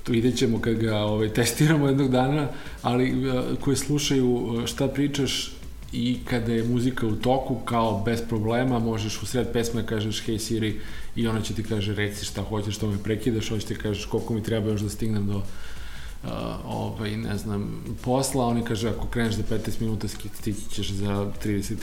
vidjet 0.07 0.37
ćemo 0.37 0.59
kad 0.61 0.75
ga 0.75 0.97
ovaj, 0.97 1.29
testiramo 1.29 1.87
jednog 1.87 2.11
dana, 2.11 2.47
ali 2.81 3.29
uh, 3.29 3.43
koje 3.59 3.75
slušaju 3.75 4.35
uh, 4.35 4.65
šta 4.65 4.87
pričaš 4.87 5.51
i 5.93 6.17
kada 6.25 6.53
je 6.53 6.63
muzika 6.63 7.07
u 7.07 7.15
toku, 7.15 7.55
kao 7.55 8.03
bez 8.05 8.21
problema, 8.29 8.79
možeš 8.79 9.21
u 9.21 9.25
sred 9.25 9.47
pesme 9.53 9.85
kažeš 9.85 10.23
Hey 10.25 10.37
Siri 10.37 10.79
i 11.15 11.27
ona 11.27 11.41
će 11.41 11.53
ti 11.53 11.63
kaže 11.63 11.95
reci 11.95 12.25
šta 12.25 12.41
hoćeš, 12.41 12.75
što 12.75 12.87
me 12.87 12.97
prekidaš, 13.03 13.49
hoće 13.49 13.67
ti 13.67 13.75
kažeš 13.75 14.05
koliko 14.05 14.33
mi 14.33 14.43
treba 14.43 14.69
još 14.69 14.81
da 14.81 14.89
stignem 14.89 15.27
do 15.27 15.37
uh, 15.37 15.43
ovaj, 16.65 17.17
ne 17.17 17.37
znam, 17.37 17.83
posla, 18.01 18.45
oni 18.45 18.63
kaže 18.63 18.89
ako 18.89 19.07
kreneš 19.07 19.35
za 19.35 19.43
15 19.43 19.81
minuta 19.81 20.07
stići 20.07 20.69
ćeš 20.69 20.89
za 20.89 21.31
35 21.45 21.75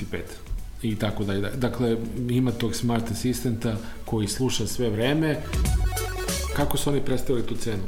i 0.82 0.96
tako 0.96 1.24
dalje. 1.24 1.50
Dakle, 1.56 1.96
ima 2.28 2.52
tog 2.52 2.74
smart 2.74 3.10
asistenta 3.10 3.76
koji 4.04 4.28
sluša 4.28 4.66
sve 4.66 4.90
vreme. 4.90 5.36
Kako 6.56 6.76
su 6.76 6.90
oni 6.90 7.00
predstavili 7.00 7.46
tu 7.46 7.56
cenu? 7.56 7.82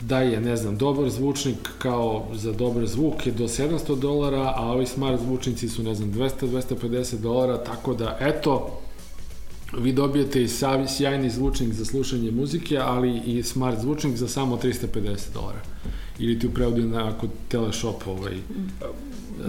Da 0.00 0.20
je, 0.20 0.40
ne 0.40 0.56
znam, 0.56 0.76
dobar 0.76 1.10
zvučnik 1.10 1.68
kao 1.78 2.26
za 2.32 2.52
dobar 2.52 2.86
zvuk 2.86 3.26
je 3.26 3.32
do 3.32 3.44
700 3.44 3.98
dolara, 3.98 4.52
a 4.56 4.72
ovi 4.72 4.86
smart 4.86 5.20
zvučnici 5.20 5.68
su, 5.68 5.82
ne 5.82 5.94
znam, 5.94 6.12
200-250 6.12 7.16
dolara, 7.16 7.64
tako 7.64 7.94
da, 7.94 8.16
eto, 8.20 8.80
vi 9.78 9.92
dobijete 9.92 10.42
i 10.42 10.48
sjajni 10.88 11.30
zvučnik 11.30 11.72
za 11.72 11.84
slušanje 11.84 12.30
muzike, 12.30 12.78
ali 12.78 13.20
i 13.26 13.42
smart 13.42 13.80
zvučnik 13.80 14.16
za 14.16 14.28
samo 14.28 14.56
350 14.56 15.34
dolara. 15.34 15.60
Ili 16.18 16.38
ti 16.38 16.46
u 16.46 16.50
prevodu 16.50 16.82
na 16.82 17.18
kod 17.18 17.30
teleshop 17.48 18.06
ovaj, 18.06 18.32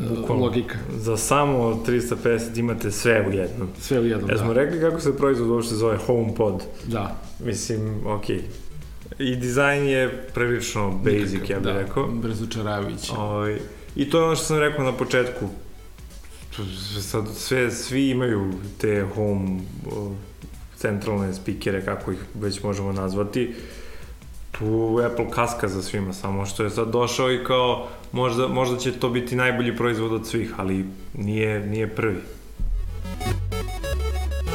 Bukvalno, 0.09 0.45
logika. 0.45 0.77
Za 0.97 1.17
samo 1.17 1.83
350 1.87 2.59
imate 2.59 2.91
sve 2.91 3.27
u 3.27 3.31
jednom. 3.31 3.67
Sve 3.79 3.99
u 3.99 4.05
jednom, 4.05 4.29
da. 4.29 4.37
smo 4.37 4.53
rekli 4.53 4.79
kako 4.79 4.99
se 4.99 5.17
proizvod 5.17 5.49
uopšte 5.49 5.75
zove 5.75 5.97
HomePod? 5.97 6.63
Da. 6.87 7.21
Mislim, 7.45 8.07
okej. 8.07 8.37
Okay 8.37 8.60
I 9.19 9.35
dizajn 9.35 9.87
je 9.87 10.27
prilično 10.33 10.91
basic, 10.91 11.31
Nikakav, 11.31 11.49
ja 11.49 11.59
bih 11.59 11.73
da, 11.73 11.81
rekao. 11.81 12.07
Brzočaravajući. 12.07 13.11
Ovaj, 13.17 13.59
I 13.95 14.09
to 14.09 14.17
je 14.17 14.23
ono 14.23 14.35
što 14.35 14.45
sam 14.45 14.59
rekao 14.59 14.85
na 14.85 14.91
početku. 14.91 15.49
Sad 17.01 17.25
sve, 17.35 17.71
svi 17.71 18.09
imaju 18.09 18.53
te 18.77 19.05
home 19.15 19.59
centralne 20.77 21.33
spikere, 21.33 21.85
kako 21.85 22.11
ih 22.11 22.19
već 22.33 22.63
možemo 22.63 22.91
nazvati. 22.91 23.53
Tu 24.51 24.99
Apple 25.05 25.29
kaska 25.29 25.67
za 25.67 25.81
svima, 25.81 26.13
samo 26.13 26.45
što 26.45 26.63
je 26.63 26.69
sad 26.69 26.91
došao 26.91 27.31
i 27.31 27.43
kao 27.43 27.87
možda, 28.11 28.47
možda 28.47 28.77
će 28.77 28.91
to 28.91 29.09
biti 29.09 29.35
najbolji 29.35 29.77
proizvod 29.77 30.13
od 30.13 30.27
svih, 30.27 30.53
ali 30.57 30.85
nije, 31.13 31.59
nije 31.59 31.95
prvi. 31.95 32.21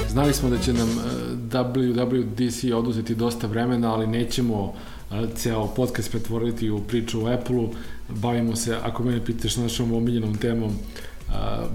Znali 0.09 0.33
smo 0.33 0.51
da 0.51 0.59
će 0.59 0.73
nam 0.73 0.89
e, 0.89 1.16
WWDC 1.51 2.73
oduzeti 2.75 3.15
dosta 3.15 3.47
vremena, 3.47 3.95
ali 3.95 4.07
nećemo 4.07 4.75
ceo 5.35 5.67
podcast 5.67 6.11
pretvoriti 6.11 6.71
u 6.71 6.81
priču 6.81 7.25
o 7.25 7.29
Apple-u. 7.29 7.69
Bavimo 8.09 8.57
se, 8.57 8.77
ako 8.83 9.03
mene 9.03 9.25
pitaš, 9.25 9.57
našom 9.57 9.93
omiljenom 9.93 10.37
temom 10.37 10.73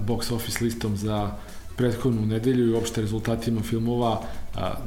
box 0.06 0.34
office 0.34 0.64
listom 0.64 0.96
za 0.96 1.30
prethodnu 1.76 2.26
nedelju 2.26 2.66
i 2.66 2.72
uopšte 2.72 3.00
rezultatima 3.00 3.60
filmova. 3.60 4.22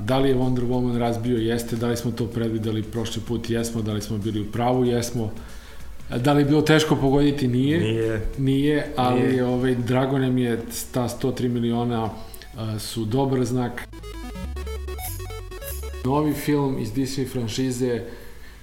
Da 0.05 0.19
li 0.19 0.29
je 0.29 0.35
Wonder 0.35 0.67
Woman 0.67 0.97
razbio? 0.97 1.37
Jeste. 1.37 1.75
Da 1.75 1.87
li 1.87 1.97
smo 1.97 2.11
to 2.11 2.27
predvideli 2.27 2.83
prošli 2.83 3.21
put? 3.27 3.49
Jesmo. 3.49 3.81
Da 3.81 3.93
li 3.93 4.01
smo 4.01 4.17
bili 4.17 4.41
u 4.41 4.51
pravu? 4.51 4.85
Jesmo. 4.85 5.31
Da 6.17 6.33
li 6.33 6.41
je 6.41 6.45
bilo 6.45 6.61
teško 6.61 6.95
pogoditi? 6.95 7.47
Nije. 7.47 7.79
Nije. 7.79 8.21
Nije, 8.37 8.93
ali 8.95 9.21
Nije. 9.21 9.45
Ovaj, 9.45 9.75
drago 9.75 10.19
nam 10.19 10.37
je 10.37 10.59
ta 10.91 11.09
103 11.21 11.47
miliona 11.47 12.09
su 12.79 13.05
dobar 13.05 13.45
znak. 13.45 13.81
Novi 16.05 16.33
film 16.33 16.79
iz 16.79 16.93
Disney 16.93 17.31
franšize 17.31 18.01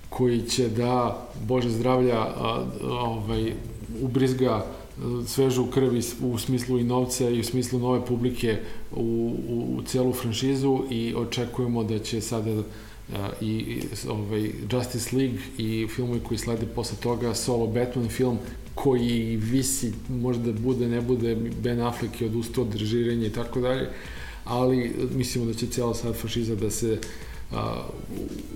koji 0.09 0.43
će 0.43 0.69
da, 0.69 1.29
Bože 1.47 1.71
zdravlja, 1.71 2.19
a, 2.19 2.65
ovaj, 2.83 3.53
ubrizga 4.03 4.67
svežu 5.27 5.67
krvi 5.67 6.03
u 6.23 6.39
smislu 6.39 6.79
i 6.79 6.85
novca 6.85 7.29
i 7.29 7.41
u 7.41 7.45
smislu 7.45 7.79
nove 7.79 8.07
publike 8.07 8.59
u, 8.93 9.37
u, 9.49 9.77
u 9.79 9.83
celu 9.83 10.13
franšizu 10.13 10.85
i 10.91 11.15
očekujemo 11.17 11.85
da 11.85 11.99
će 11.99 12.21
sada 12.21 12.63
i, 13.41 13.47
i 13.47 13.83
ovaj, 14.09 14.51
Justice 14.73 15.17
League 15.17 15.39
i 15.59 15.87
filmovi 15.95 16.21
koji 16.21 16.39
slede 16.39 16.67
posle 16.67 16.97
toga, 17.03 17.35
solo 17.35 17.67
Batman 17.67 18.09
film 18.09 18.39
koji 18.75 19.37
visi, 19.37 19.93
možda 20.09 20.53
bude, 20.53 20.89
ne 20.89 21.01
bude, 21.01 21.37
Ben 21.63 21.81
Affleck 21.81 22.21
je 22.21 22.27
odustao 22.27 22.65
od 22.65 22.75
režiranja 22.75 23.27
i 23.27 23.33
tako 23.33 23.61
dalje, 23.61 23.89
ali 24.45 24.93
mislimo 25.15 25.47
da 25.47 25.55
će 25.55 25.67
cijela 25.67 25.95
sad 25.95 26.17
fašiza 26.17 26.55
da 26.55 26.71
se 26.71 26.93
a, 26.93 27.32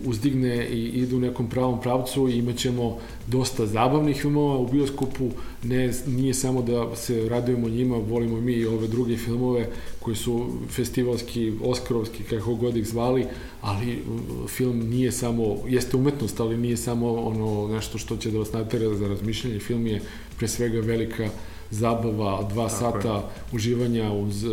uzdigne 0.04 0.68
i 0.68 0.84
ide 0.84 1.16
u 1.16 1.20
nekom 1.20 1.48
pravom 1.48 1.80
pravcu 1.80 2.28
i 2.28 2.38
imat 2.38 2.56
ćemo 2.56 2.98
dosta 3.26 3.66
zabavnih 3.66 4.16
filmova 4.16 4.58
u 4.58 4.68
bioskopu, 4.68 5.30
ne, 5.62 5.92
nije 6.06 6.34
samo 6.34 6.62
da 6.62 6.96
se 6.96 7.28
radujemo 7.28 7.68
njima, 7.68 7.96
volimo 7.96 8.40
mi 8.40 8.52
i 8.52 8.66
ove 8.66 8.88
druge 8.88 9.16
filmove 9.16 9.68
koji 10.00 10.16
su 10.16 10.46
festivalski, 10.70 11.52
oskarovski, 11.62 12.22
kako 12.22 12.54
god 12.54 12.76
ih 12.76 12.86
zvali, 12.86 13.26
ali 13.60 14.02
film 14.48 14.88
nije 14.88 15.12
samo, 15.12 15.56
jeste 15.68 15.96
umetnost, 15.96 16.40
ali 16.40 16.56
nije 16.56 16.76
samo 16.76 17.14
ono 17.14 17.68
nešto 17.74 17.98
što 17.98 18.16
će 18.16 18.30
da 18.30 18.38
vas 18.38 18.52
natera 18.52 18.94
za 18.94 19.08
razmišljanje, 19.08 19.58
film 19.58 19.86
je 19.86 20.02
pre 20.38 20.48
svega 20.48 20.80
velika 20.80 21.28
zabava, 21.70 22.48
dva 22.52 22.68
Tako 22.68 22.78
sata 22.78 23.14
je. 23.14 23.22
uživanja 23.52 24.12
uz 24.12 24.44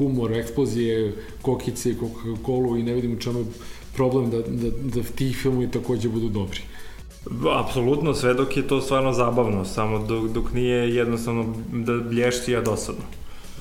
humor, 0.00 0.32
eksplozije, 0.32 1.12
kokice 1.42 1.90
i 1.90 1.94
Coca-Cola 1.94 2.78
i 2.78 2.82
ne 2.82 2.94
vidim 2.94 3.12
u 3.12 3.20
čemu 3.20 3.44
problem 3.94 4.30
da, 4.30 4.38
da, 4.38 4.70
da 4.70 5.02
ti 5.14 5.32
filmovi 5.32 5.70
takođe 5.70 6.08
budu 6.08 6.28
dobri. 6.28 6.60
Apsolutno, 7.56 8.14
sve 8.14 8.34
dok 8.34 8.56
je 8.56 8.68
to 8.68 8.80
stvarno 8.80 9.12
zabavno, 9.12 9.64
samo 9.64 9.98
dok, 9.98 10.30
dok 10.30 10.52
nije 10.52 10.94
jednostavno 10.94 11.54
da 11.72 11.92
blješti, 11.92 12.56
a 12.56 12.60
dosadno. 12.60 13.04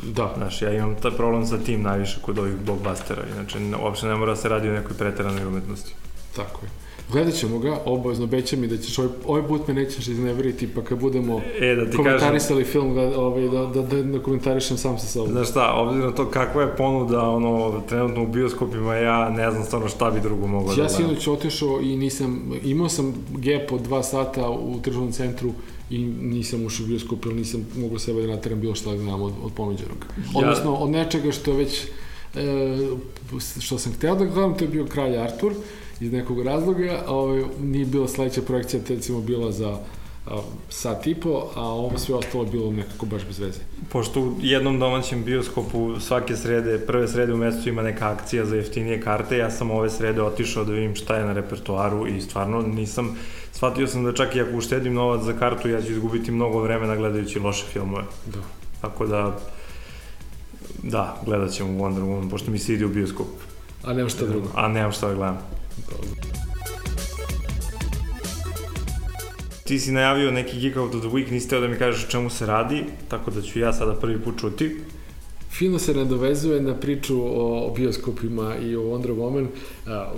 Da. 0.04 0.34
Znaš, 0.38 0.62
ja 0.62 0.74
imam 0.74 0.96
taj 1.02 1.12
problem 1.12 1.46
sa 1.46 1.58
tim 1.58 1.82
najviše 1.82 2.20
kod 2.22 2.40
ovih 2.40 2.54
blockbustera, 2.66 3.24
inače 3.36 3.58
uopšte 3.84 4.08
ne 4.08 4.16
mora 4.16 4.32
da 4.32 4.36
se 4.36 4.50
radi 4.50 4.70
o 4.70 4.74
nekoj 4.74 4.98
preteranoj 4.98 5.46
umetnosti. 5.46 5.94
Tako 6.36 6.66
je. 6.66 6.89
Gledat 7.12 7.34
ćemo 7.34 7.60
ga, 7.60 7.80
obavezno, 7.86 8.24
obeća 8.24 8.56
mi 8.56 8.68
da 8.68 8.78
ćeš 8.78 9.00
ovaj, 9.00 9.12
ovaj 9.26 9.48
put 9.48 9.68
me 9.68 9.74
nećeš 9.74 10.08
izneveriti, 10.08 10.68
pa 10.76 10.82
kad 10.82 11.00
budemo 11.00 11.42
e, 11.60 11.76
da 11.76 11.90
ti 11.90 11.98
komentarisali 11.98 12.64
kažem, 12.64 12.72
film, 12.72 12.96
da, 12.96 13.20
ovaj, 13.20 13.50
da, 13.50 13.66
da, 13.66 13.82
da, 13.82 14.04
da 14.04 14.20
komentarišem 14.20 14.78
sam 14.78 15.00
sa 15.00 15.08
sobom. 15.08 15.32
Znaš 15.32 15.50
šta, 15.50 15.74
obzirom 15.74 16.10
na 16.10 16.16
to 16.16 16.26
kakva 16.26 16.62
je 16.62 16.76
ponuda 16.76 17.22
ono, 17.22 17.82
trenutno 17.90 18.24
u 18.24 18.28
bioskopima, 18.28 18.96
ja 18.96 19.30
ne 19.30 19.52
znam 19.52 19.64
stvarno 19.64 19.90
šta 19.90 20.12
bi 20.12 20.20
drugo 20.22 20.48
mogao 20.48 20.72
ja 20.72 20.76
da 20.76 20.82
Ja 20.82 20.90
sinoć 20.90 21.28
otišao 21.28 21.82
i 21.82 21.96
nisam, 21.98 22.52
imao 22.64 22.90
sam 22.90 23.14
gap 23.32 23.72
od 23.72 23.82
dva 23.82 24.04
sata 24.04 24.50
u 24.50 24.80
tržnom 24.82 25.12
centru 25.12 25.52
i 25.90 25.98
nisam 26.22 26.66
ušao 26.66 26.84
u 26.84 26.88
bioskop, 26.88 27.26
ili 27.26 27.36
nisam 27.36 27.68
mogao 27.78 28.00
sebe 28.00 28.22
da 28.22 28.28
nateram 28.28 28.60
bilo 28.60 28.76
šta 28.76 28.90
da 28.90 28.96
gledam 28.96 29.22
od, 29.22 29.34
od 29.44 29.52
pomeđenog. 29.54 30.06
Odnosno, 30.36 30.76
od 30.76 30.90
nečega 30.90 31.32
što 31.32 31.54
već, 31.54 31.84
e, 32.36 32.78
što 33.60 33.78
sam 33.78 33.94
hteo 33.94 34.16
da 34.16 34.26
gledam, 34.26 34.58
to 34.58 34.64
je 34.64 34.68
bio 34.68 34.86
Kralj 34.86 35.18
Artur, 35.18 35.54
iz 36.02 36.12
nekog 36.12 36.42
razloga, 36.42 37.04
ovaj, 37.08 37.44
nije 37.62 37.86
bila 37.86 38.08
sledeća 38.08 38.42
projekcija, 38.42 38.84
te 38.84 38.96
recimo 38.96 39.22
bila 39.22 39.52
za 39.52 39.78
a, 40.28 40.42
sat 40.70 41.08
i 41.08 41.16
po, 41.16 41.50
a 41.56 41.62
ovo 41.62 41.98
sve 41.98 42.16
ostalo 42.16 42.46
bilo 42.46 42.72
nekako 42.72 43.06
baš 43.06 43.26
bez 43.26 43.40
veze. 43.40 43.60
Pošto 43.92 44.22
u 44.22 44.36
jednom 44.42 44.80
domaćem 44.80 45.24
bioskopu 45.24 46.00
svake 46.00 46.36
srede, 46.36 46.80
prve 46.80 47.08
srede 47.08 47.34
u 47.34 47.38
mesecu 47.38 47.70
ima 47.70 47.82
neka 47.82 48.10
akcija 48.10 48.46
za 48.46 48.56
jeftinije 48.56 49.02
karte, 49.02 49.38
ja 49.38 49.52
sam 49.52 49.72
ove 49.72 49.90
srede 49.90 50.22
otišao 50.22 50.64
da 50.64 50.72
vidim 50.72 50.96
šta 50.96 51.16
je 51.16 51.26
na 51.26 51.34
repertoaru 51.34 52.08
i 52.08 52.22
stvarno 52.22 52.62
nisam, 52.62 53.18
shvatio 53.52 53.88
sam 53.88 54.04
da 54.04 54.14
čak 54.14 54.36
i 54.36 54.42
ako 54.42 54.58
uštedim 54.58 54.94
novac 54.94 55.24
za 55.24 55.34
kartu, 55.34 55.70
ja 55.70 55.82
ću 55.82 55.92
izgubiti 55.92 56.32
mnogo 56.32 56.62
vremena 56.62 56.96
gledajući 56.96 57.40
loše 57.40 57.66
filmove. 57.74 58.04
Da. 58.26 58.40
Tako 58.82 59.08
da, 59.08 59.40
da, 60.84 61.22
gledat 61.26 61.52
ćemo 61.52 61.70
Wonder 61.70 62.02
Woman, 62.02 62.30
pošto 62.30 62.52
mi 62.52 62.60
se 62.60 62.74
ide 62.74 62.86
u 62.86 62.90
bioskop. 62.90 63.28
A 63.84 63.94
nemam 63.94 64.10
šta 64.10 64.26
drugo. 64.26 64.48
A 64.56 64.68
nemam 64.68 64.92
šta 64.92 65.08
da 65.08 65.14
gledam. 65.14 65.59
Ti 69.64 69.80
si 69.80 69.92
najavio 69.92 70.32
neki 70.32 70.60
Geek 70.60 70.78
of 70.78 70.90
the 70.90 71.08
Week, 71.08 71.32
niste 71.32 71.60
da 71.60 71.68
mi 71.68 71.78
kažeš 71.78 72.06
o 72.06 72.12
čemu 72.12 72.30
se 72.30 72.46
radi, 72.46 72.84
tako 73.08 73.32
da 73.32 73.42
ću 73.42 73.60
ja 73.60 73.74
sada 73.74 73.94
prvi 73.96 74.22
put 74.22 74.40
čuti. 74.40 74.76
Film 75.52 75.80
se 75.80 75.94
nadovezuje 75.94 76.62
na 76.62 76.76
priču 76.76 77.22
o 77.22 77.74
bioskopima 77.76 78.56
i 78.58 78.76
o 78.76 78.82
Wonder 78.82 79.16
Woman. 79.16 79.48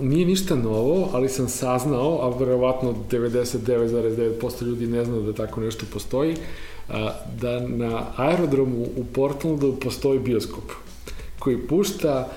nije 0.02 0.26
ništa 0.26 0.56
novo, 0.56 1.10
ali 1.14 1.30
sam 1.30 1.50
saznao, 1.50 2.20
a 2.22 2.38
verovatno 2.38 2.96
99,9% 3.12 4.66
ljudi 4.66 4.88
ne 4.88 5.06
zna 5.06 5.20
da 5.20 5.34
tako 5.34 5.62
nešto 5.62 5.86
postoji, 5.94 6.36
da 7.42 7.68
na 7.68 8.06
aerodromu 8.16 8.82
u 8.98 9.06
Portlandu 9.14 9.76
postoji 9.82 10.20
bioskop 10.20 10.64
koji 11.40 11.58
pušta 11.58 12.30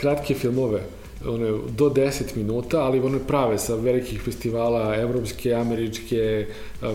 kratke 0.00 0.34
filmove 0.34 0.80
one, 1.26 1.46
do 1.70 1.84
10 1.86 2.02
minuta, 2.36 2.78
ali 2.78 3.00
one 3.00 3.18
prave 3.20 3.58
sa 3.58 3.74
velikih 3.76 4.22
festivala, 4.22 4.96
evropske, 4.96 5.54
američke, 5.54 6.46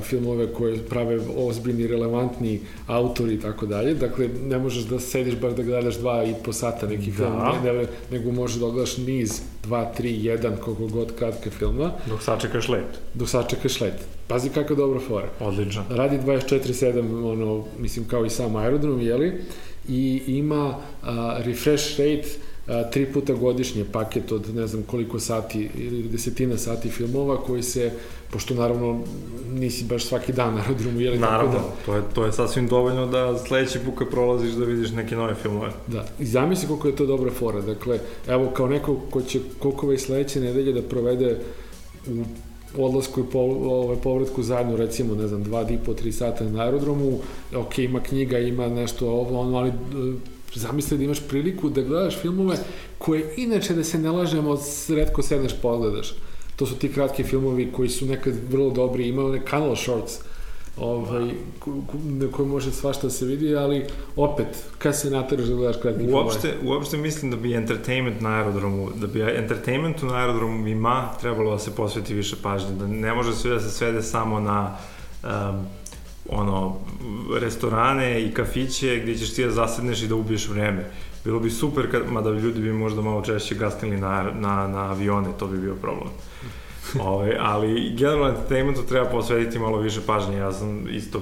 filmove 0.01 0.53
koje 0.53 0.77
prave 0.79 1.19
ozbiljni, 1.37 1.87
relevantni 1.87 2.59
autori 2.87 3.33
i 3.33 3.39
tako 3.39 3.65
dalje. 3.65 3.93
Dakle, 3.93 4.29
ne 4.43 4.57
možeš 4.57 4.83
da 4.83 4.99
sediš 4.99 5.35
baš 5.35 5.53
da 5.53 5.63
gledaš 5.63 5.95
dva 5.95 6.23
i 6.23 6.33
po 6.45 6.53
sata 6.53 6.87
neki 6.87 7.11
film, 7.11 7.31
Da. 7.31 7.61
ne, 7.63 7.73
ne, 7.73 7.85
nego 8.11 8.31
možeš 8.31 8.57
da 8.57 8.69
gledaš 8.69 8.97
niz, 8.97 9.41
dva, 9.63 9.85
tri, 9.87 10.23
jedan, 10.23 10.57
koliko 10.57 10.87
god 10.87 11.11
kratke 11.13 11.49
filma, 11.49 11.91
Dok 12.07 12.23
sačekaš 12.23 12.69
let. 12.69 12.99
dok 13.13 13.29
sačekaš 13.29 13.81
let. 13.81 13.93
Pazi 14.27 14.49
kakva 14.49 14.75
dobra 14.75 14.99
fora 14.99 15.29
Odlično. 15.39 15.83
radi 15.89 16.17
24-7, 16.19 16.99
ono, 17.25 17.65
mislim, 17.79 18.05
kao 18.05 18.25
i 18.25 18.29
sam 18.29 18.55
aerodrom, 18.55 19.01
jeli? 19.01 19.41
I 19.87 20.21
ima 20.27 20.73
a, 21.03 21.37
refresh 21.39 21.89
rate 21.91 22.27
a, 22.69 22.89
tri 22.89 23.05
puta 23.05 23.33
godišnje 23.33 23.85
paket 23.91 24.31
od 24.31 24.55
ne 24.55 24.67
znam 24.67 24.83
koliko 24.83 25.19
sati 25.19 25.69
ili 25.77 26.03
desetina 26.03 26.57
sati 26.57 26.89
filmova 26.89 27.41
koji 27.41 27.63
se, 27.63 27.91
pošto 28.31 28.53
naravno 28.53 29.01
nisi 29.51 29.85
baš 29.85 30.05
svaki 30.05 30.33
dan 30.33 30.53
na 30.53 30.61
aerodromu, 30.61 31.01
jeli? 31.01 31.19
tako 31.19 31.31
Naravno, 31.31 31.53
Da, 31.53 31.63
to 31.85 31.95
je, 31.95 32.01
to 32.13 32.25
je 32.25 32.31
sasvim 32.31 32.67
dovoljno 32.67 33.05
da 33.05 33.37
sledeći 33.37 33.79
put 33.79 33.93
kad 33.97 34.09
prolaziš 34.09 34.51
da 34.51 34.65
vidiš 34.65 34.91
neke 34.91 35.15
nove 35.15 35.35
filmove. 35.35 35.71
Da, 35.87 36.05
i 36.19 36.25
zamisli 36.25 36.67
koliko 36.67 36.87
je 36.87 36.95
to 36.95 37.05
dobra 37.05 37.31
fora. 37.31 37.61
Dakle, 37.61 37.99
evo 38.27 38.51
kao 38.53 38.67
neko 38.67 38.95
ko 39.09 39.21
će 39.21 39.39
koliko 39.59 39.87
već 39.87 40.01
sledeće 40.01 40.39
nedelje 40.39 40.73
da 40.73 40.81
provede 40.81 41.39
u 42.77 42.85
odlasku 42.85 43.19
i 43.19 43.23
po, 43.31 43.39
ovaj, 43.39 43.97
povratku 44.03 44.43
zajedno, 44.43 44.75
recimo, 44.75 45.15
ne 45.15 45.27
znam, 45.27 45.43
dva, 45.43 45.63
di 45.63 45.77
po, 45.85 45.93
tri 45.93 46.11
sata 46.11 46.43
na 46.43 46.63
aerodromu, 46.63 47.19
ok, 47.55 47.79
ima 47.79 47.99
knjiga, 47.99 48.39
ima 48.39 48.67
nešto 48.67 49.09
ovo, 49.09 49.39
ono, 49.39 49.57
ali 49.57 49.71
zamisli 50.55 50.97
da 50.97 51.03
imaš 51.03 51.19
priliku 51.27 51.69
da 51.69 51.81
gledaš 51.81 52.17
filmove 52.21 52.57
koje 52.97 53.33
inače, 53.37 53.73
da 53.73 53.83
se 53.83 53.99
ne 53.99 54.11
lažemo, 54.11 54.57
redko 54.89 55.21
sedneš 55.21 55.53
pogledaš. 55.61 56.13
To 56.55 56.65
su 56.65 56.75
ti 56.75 56.93
kratki 56.93 57.23
filmovi 57.23 57.71
koji 57.71 57.89
su 57.89 58.05
nekad 58.05 58.33
vrlo 58.49 58.69
dobri, 58.69 59.07
ima 59.07 59.25
one 59.25 59.41
Canal 59.49 59.75
Shorts, 59.75 60.13
ovaj, 60.77 61.31
na 62.03 62.27
koji 62.31 62.47
može 62.47 62.71
svašta 62.71 63.07
da 63.07 63.11
se 63.11 63.25
vidi, 63.25 63.55
ali 63.55 63.85
opet, 64.15 64.47
kad 64.77 64.99
se 64.99 65.09
nateraš 65.09 65.45
da 65.45 65.55
gledaš 65.55 65.81
kratki 65.81 65.99
film? 65.99 66.13
Uopšte, 66.13 66.53
uopšte 66.63 66.97
mislim 66.97 67.31
da 67.31 67.37
bi 67.37 67.53
entertainment 67.53 68.21
na 68.21 68.29
aerodromu, 68.29 68.89
da 68.95 69.07
bi 69.07 69.21
entertainmentu 69.21 70.05
na 70.05 70.15
aerodromu 70.15 70.67
ima 70.67 71.09
trebalo 71.21 71.51
da 71.51 71.59
se 71.59 71.75
posveti 71.75 72.13
više 72.13 72.35
pažnje, 72.43 72.71
da 72.71 72.87
ne 72.87 73.13
može 73.13 73.35
sve 73.35 73.51
da 73.51 73.59
se 73.59 73.71
svede 73.71 74.01
samo 74.01 74.39
na 74.39 74.75
um, 75.23 75.29
ono, 76.31 76.75
restorane 77.41 78.21
i 78.21 78.33
kafiće 78.33 78.99
gdje 78.99 79.17
ćeš 79.17 79.33
ti 79.33 79.45
da 79.45 79.51
zasedneš 79.51 80.03
i 80.03 80.07
da 80.07 80.15
ubiješ 80.15 80.47
vreme. 80.47 80.91
Bilo 81.25 81.39
bi 81.39 81.49
super, 81.49 81.91
kad, 81.91 82.11
mada 82.11 82.29
ljudi 82.29 82.61
bi 82.61 82.73
možda 82.73 83.01
malo 83.01 83.21
češće 83.21 83.55
gasnili 83.55 83.97
na, 83.97 84.31
na, 84.39 84.67
na 84.67 84.91
avione, 84.91 85.27
to 85.39 85.47
bi 85.47 85.57
bio 85.57 85.75
problem. 85.75 86.09
Ove, 87.09 87.37
ali 87.39 87.93
generalno 87.97 88.29
entertainmentu 88.29 88.81
treba 88.81 89.09
posvetiti 89.09 89.59
malo 89.59 89.77
više 89.77 90.01
pažnje. 90.07 90.37
Ja 90.37 90.51
sam 90.51 90.87
isto 90.89 91.21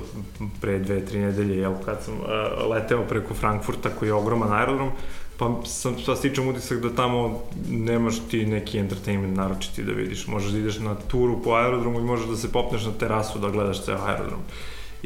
pre 0.61 0.79
dve, 0.79 1.05
tri 1.05 1.19
nedelje, 1.19 1.57
jel, 1.57 1.73
kad 1.85 2.03
sam 2.03 2.13
uh, 2.13 2.69
leteo 2.71 3.03
preko 3.03 3.33
Frankfurta 3.33 3.89
koji 3.89 4.09
je 4.09 4.13
ogroman 4.13 4.53
aerodrom, 4.53 4.91
pa 5.37 5.61
sam 5.65 5.95
pa 6.05 6.15
stičem 6.15 6.47
utisak 6.47 6.79
da 6.79 6.95
tamo 6.95 7.41
nemaš 7.69 8.15
ti 8.31 8.45
neki 8.45 8.79
entertainment 8.79 9.37
naročiti 9.37 9.83
da 9.83 9.91
vidiš. 9.91 10.27
Možeš 10.27 10.51
da 10.51 10.59
ideš 10.59 10.79
na 10.79 10.95
turu 10.95 11.41
po 11.43 11.51
aerodromu 11.51 11.99
i 11.99 12.03
možeš 12.03 12.25
da 12.25 12.35
se 12.35 12.51
popneš 12.51 12.85
na 12.85 12.91
terasu 12.91 13.39
da 13.39 13.49
gledaš 13.49 13.83
ceo 13.83 13.97
aerodrom. 14.05 14.39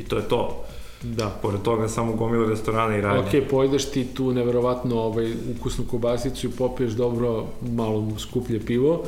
I 0.02 0.04
to 0.04 0.18
je 0.18 0.24
to. 0.24 0.64
Da. 1.04 1.30
Pored 1.42 1.62
toga 1.62 1.88
samo 1.88 2.14
gomila 2.14 2.50
restorana 2.50 2.98
i 2.98 3.02
radnje. 3.02 3.40
Ok, 3.42 3.50
pojedeš 3.50 3.86
ti 3.86 4.06
tu 4.06 4.34
neverovatno 4.34 5.00
ovaj, 5.00 5.34
ukusnu 5.58 5.86
kobasicu 5.92 6.48
i 6.48 6.52
popiješ 6.52 6.92
dobro, 6.92 7.46
malo 7.62 8.08
skuplje 8.18 8.66
pivo, 8.66 9.04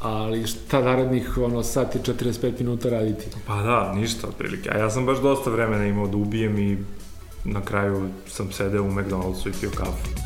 ali 0.00 0.46
šta 0.46 0.80
narednih 0.80 1.38
ono, 1.38 1.62
sat 1.62 1.94
i 1.94 1.98
45 1.98 2.52
minuta 2.58 2.90
raditi? 2.90 3.26
Pa 3.46 3.62
da, 3.62 3.92
ništa 3.94 4.28
otprilike. 4.28 4.70
A 4.70 4.78
ja 4.78 4.90
sam 4.90 5.06
baš 5.06 5.18
dosta 5.18 5.50
vremena 5.50 5.86
imao 5.86 6.06
da 6.06 6.16
ubijem 6.16 6.58
i 6.58 6.78
na 7.44 7.60
kraju 7.60 8.08
sam 8.26 8.52
sedeo 8.52 8.82
u 8.82 8.90
McDonald'su 8.90 9.48
i 9.48 9.52
pio 9.60 9.70
kafu. 9.70 10.25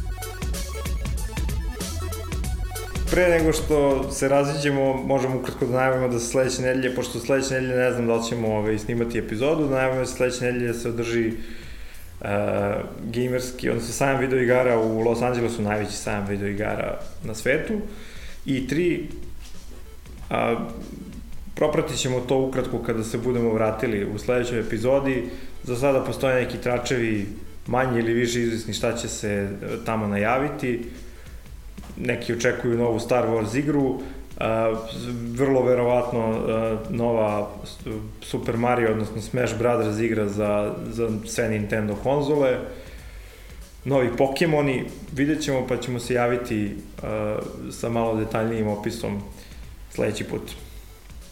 Pre 3.10 3.28
nego 3.28 3.52
što 3.52 4.10
se 4.12 4.28
raziđemo, 4.28 4.92
možemo 4.94 5.38
ukratko 5.38 5.66
da 5.66 5.72
najavimo 5.72 6.08
da 6.08 6.18
se 6.18 6.26
sledeće 6.26 6.62
nedelje, 6.62 6.94
pošto 6.94 7.18
sledeće 7.18 7.54
nedelje 7.54 7.76
ne 7.76 7.92
znam 7.92 8.06
da 8.06 8.14
li 8.14 8.28
ćemo 8.28 8.48
ovaj, 8.48 8.78
snimati 8.78 9.18
epizodu, 9.18 9.68
da 9.68 9.74
najavimo 9.74 10.00
da 10.00 10.06
se 10.06 10.14
sledeće 10.14 10.44
nedelje 10.44 10.74
se 10.74 10.88
održi 10.88 11.32
uh, 12.20 12.26
gamerski, 13.04 13.70
odnosno 13.70 13.92
sajam 13.92 14.20
videoigara 14.20 14.78
u 14.78 15.00
Los 15.00 15.22
Angelesu, 15.22 15.62
najveći 15.62 15.92
sajam 15.92 16.26
videoigara 16.28 16.98
na 17.24 17.34
svetu. 17.34 17.74
I 18.46 18.68
tri, 18.68 19.08
a, 20.30 20.56
propratit 21.54 21.96
ćemo 21.96 22.20
to 22.20 22.38
ukratko 22.38 22.78
kada 22.78 23.04
se 23.04 23.18
budemo 23.18 23.52
vratili 23.52 24.04
u 24.14 24.18
sledećoj 24.18 24.60
epizodi. 24.60 25.24
Za 25.62 25.76
sada 25.76 26.04
postoje 26.04 26.44
neki 26.44 26.58
tračevi 26.58 27.26
manje 27.66 27.98
ili 27.98 28.12
više 28.12 28.40
izvisni 28.40 28.74
šta 28.74 28.96
će 28.96 29.08
se 29.08 29.28
e, 29.28 29.48
tamo 29.84 30.06
najaviti. 30.06 30.82
Neki 32.00 32.32
očekuju 32.32 32.78
novu 32.78 33.00
Star 33.00 33.28
Wars 33.28 33.58
igru, 33.58 34.00
vrlo 35.34 35.62
verovatno 35.62 36.40
nova 36.90 37.50
Super 38.22 38.56
Mario, 38.56 38.92
odnosno 38.92 39.22
Smash 39.22 39.58
Brothers 39.58 39.98
igra 39.98 40.28
za, 40.28 40.74
za 40.90 41.10
sve 41.26 41.48
Nintendo 41.48 41.94
konzole, 42.02 42.58
novi 43.84 44.08
Pokemoni, 44.18 44.84
vidjet 45.12 45.42
ćemo 45.42 45.66
pa 45.66 45.76
ćemo 45.76 45.98
se 46.00 46.14
javiti 46.14 46.76
sa 47.70 47.88
malo 47.88 48.16
detaljnijim 48.16 48.68
opisom 48.68 49.22
sledeći 49.90 50.24
put. 50.24 50.42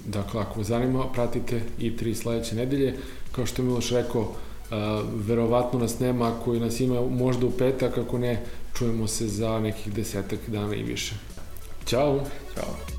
Dakle, 0.05 0.41
ako 0.41 0.59
vas 0.59 0.69
zanima, 0.69 1.05
pratite 1.13 1.61
i 1.79 1.97
tri 1.97 2.15
sledeće 2.15 2.57
nedelje. 2.57 2.95
Kao 3.33 3.47
što 3.47 3.63
je 3.63 3.67
Miloš 3.67 3.91
rekao, 3.91 4.33
verovatno 5.27 5.79
nas 5.79 6.01
nema, 6.01 6.33
koji 6.45 6.61
nas 6.61 6.81
ima 6.81 7.01
možda 7.11 7.47
u 7.47 7.51
petak, 7.51 7.99
ako 7.99 8.19
ne, 8.19 8.43
čujemo 8.79 9.07
se 9.09 9.29
za 9.29 9.61
nekih 9.61 9.93
desetak 9.93 10.39
dana 10.47 10.75
i 10.75 10.83
više. 10.83 11.15
Ćao! 11.87 12.21
Ćao. 12.55 12.98